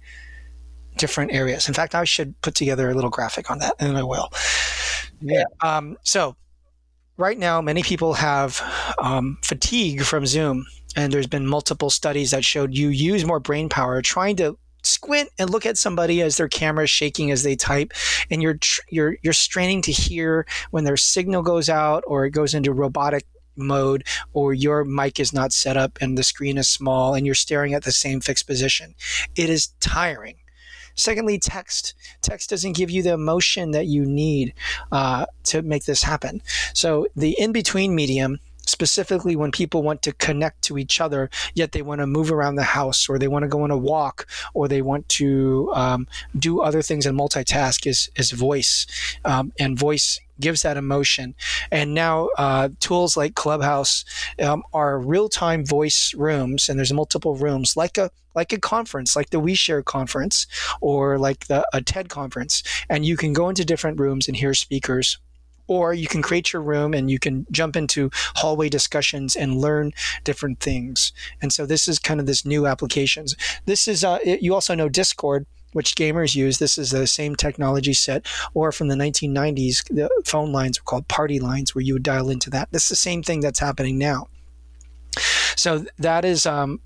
[0.99, 1.67] different areas.
[1.67, 4.29] In fact, I should put together a little graphic on that, and I will.
[5.21, 5.45] Yeah.
[5.61, 6.35] Um, so
[7.17, 8.61] right now, many people have
[9.01, 13.69] um, fatigue from Zoom, and there's been multiple studies that showed you use more brain
[13.69, 17.55] power trying to squint and look at somebody as their camera is shaking as they
[17.55, 17.91] type
[18.31, 18.57] and you're
[18.89, 23.25] you're you're straining to hear when their signal goes out or it goes into robotic
[23.57, 27.35] mode or your mic is not set up and the screen is small and you're
[27.35, 28.95] staring at the same fixed position
[29.35, 30.37] it is tiring
[30.95, 31.93] Secondly, text.
[32.21, 34.53] Text doesn't give you the emotion that you need
[34.91, 36.41] uh, to make this happen.
[36.73, 41.71] So the in between medium specifically when people want to connect to each other, yet
[41.71, 44.27] they want to move around the house or they want to go on a walk
[44.53, 46.07] or they want to um,
[46.37, 48.85] do other things and multitask is, is voice.
[49.25, 51.35] Um, and voice gives that emotion.
[51.71, 54.05] And now uh, tools like Clubhouse
[54.41, 59.31] um, are real-time voice rooms, and there's multiple rooms like a like a conference, like
[59.31, 60.45] the OuiShare conference
[60.81, 64.53] or like the a TED conference, and you can go into different rooms and hear
[64.53, 65.17] speakers
[65.69, 69.93] or you can create your room and you can jump into hallway discussions and learn
[70.23, 71.13] different things.
[71.41, 73.35] And so this is kind of this new applications.
[73.65, 76.57] This is uh, you also know Discord which gamers use.
[76.57, 81.07] This is the same technology set, or from the 1990s, the phone lines were called
[81.07, 82.69] party lines, where you would dial into that.
[82.71, 84.27] This is the same thing that's happening now.
[85.59, 86.79] So that is um,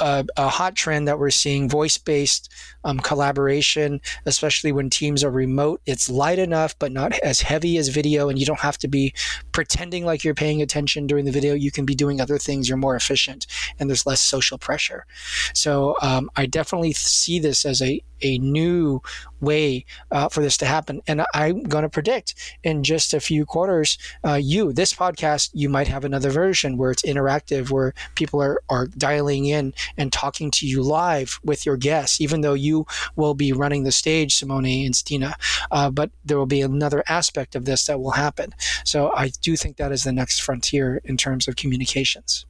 [0.00, 2.52] a, a, hot trend that we're seeing voice based
[2.82, 5.80] um, collaboration, especially when teams are remote.
[5.86, 9.14] It's light enough, but not as heavy as video, and you don't have to be
[9.52, 11.54] pretending like you're paying attention during the video.
[11.54, 12.68] You can be doing other things.
[12.68, 13.46] You're more efficient,
[13.78, 15.06] and there's less social pressure.
[15.54, 19.00] So um, I definitely see this as a a new
[19.40, 21.00] way uh, for this to happen.
[21.06, 25.68] And I'm going to predict in just a few quarters, uh, you, this podcast, you
[25.68, 30.50] might have another version where it's interactive, where people are, are dialing in and talking
[30.52, 34.66] to you live with your guests, even though you will be running the stage, Simone
[34.66, 35.34] and Stina.
[35.70, 38.54] Uh, but there will be another aspect of this that will happen.
[38.84, 42.46] So I do think that is the next frontier in terms of communications.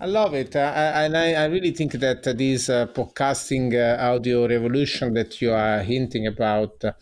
[0.00, 5.14] I love it, and I, I, really think that this uh, podcasting uh, audio revolution
[5.14, 6.92] that you are hinting about, uh,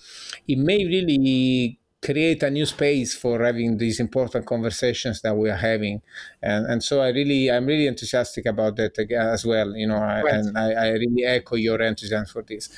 [0.46, 5.56] it may really create a new space for having these important conversations that we are
[5.56, 6.02] having.
[6.42, 10.24] And and so i really i'm really enthusiastic about that as well you know right.
[10.34, 12.68] and I, I, really echo your enthusiasm for this.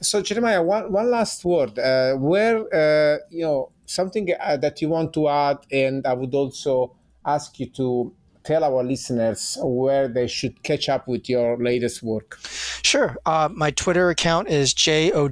[0.00, 4.88] So jeremiah one, one last word uh, where uh, you know something uh, that you
[4.90, 8.12] want to add and i would also ask you to
[8.44, 12.38] tell our listeners where they should catch up with your latest work.
[12.82, 13.16] Sure.
[13.24, 15.26] Uh, my twitter account is jow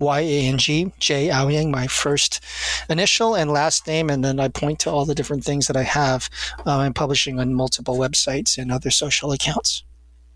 [0.00, 2.42] Y A N G, J Owyang, my first
[2.88, 4.10] initial and last name.
[4.10, 6.28] And then I point to all the different things that I have.
[6.66, 9.84] Uh, I'm publishing on multiple websites and other social accounts.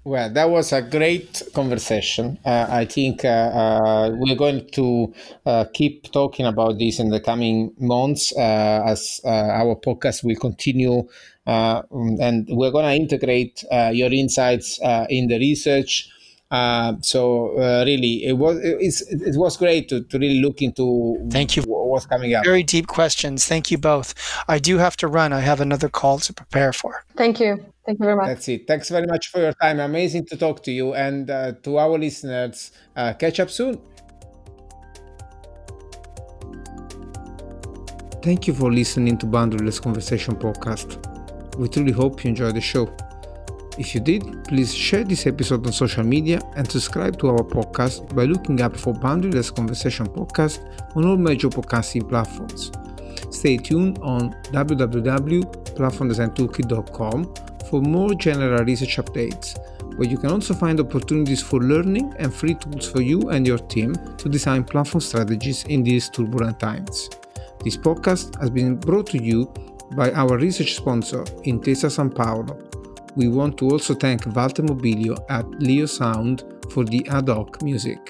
[0.07, 2.39] Well, that was a great conversation.
[2.45, 5.15] Uh, I think uh, uh, we're going to
[5.47, 10.37] uh, keep talking about this in the coming months uh, as uh, our podcast will
[10.37, 11.09] continue.
[11.47, 16.11] and we're going to integrate your insights in the research
[16.55, 18.79] uh, so uh, really, it was it,
[19.11, 20.87] it was great to, to really look into.
[21.31, 21.63] Thank you.
[21.67, 22.45] What's coming up?
[22.45, 23.45] Very deep questions.
[23.45, 24.15] Thank you both.
[24.47, 25.33] I do have to run.
[25.33, 27.05] I have another call to prepare for.
[27.17, 27.53] Thank you.
[27.85, 28.27] Thank you very much.
[28.27, 28.69] That's it.
[28.69, 29.81] Thanks very much for your time.
[29.81, 32.71] Amazing to talk to you and uh, to our listeners.
[32.95, 33.81] Uh, catch up soon.
[38.23, 40.89] Thank you for listening to Boundaryless Conversation podcast.
[41.57, 42.89] We truly hope you enjoy the show.
[43.77, 48.15] If you did, please share this episode on social media and subscribe to our podcast
[48.15, 50.61] by looking up for Boundaryless Conversation Podcast
[50.95, 52.71] on all major podcasting platforms.
[53.31, 57.35] Stay tuned on www.platformdesigntoolkit.com
[57.69, 59.59] for more general research updates,
[59.97, 63.59] where you can also find opportunities for learning and free tools for you and your
[63.59, 67.11] team to design platform strategies in these turbulent times.
[67.65, 69.53] This podcast has been brought to you
[69.97, 72.57] by our research sponsor, Intesa Sanpaolo,
[73.17, 78.01] we want to also thank Walter Mobilio at Leo Sound for the ad hoc music.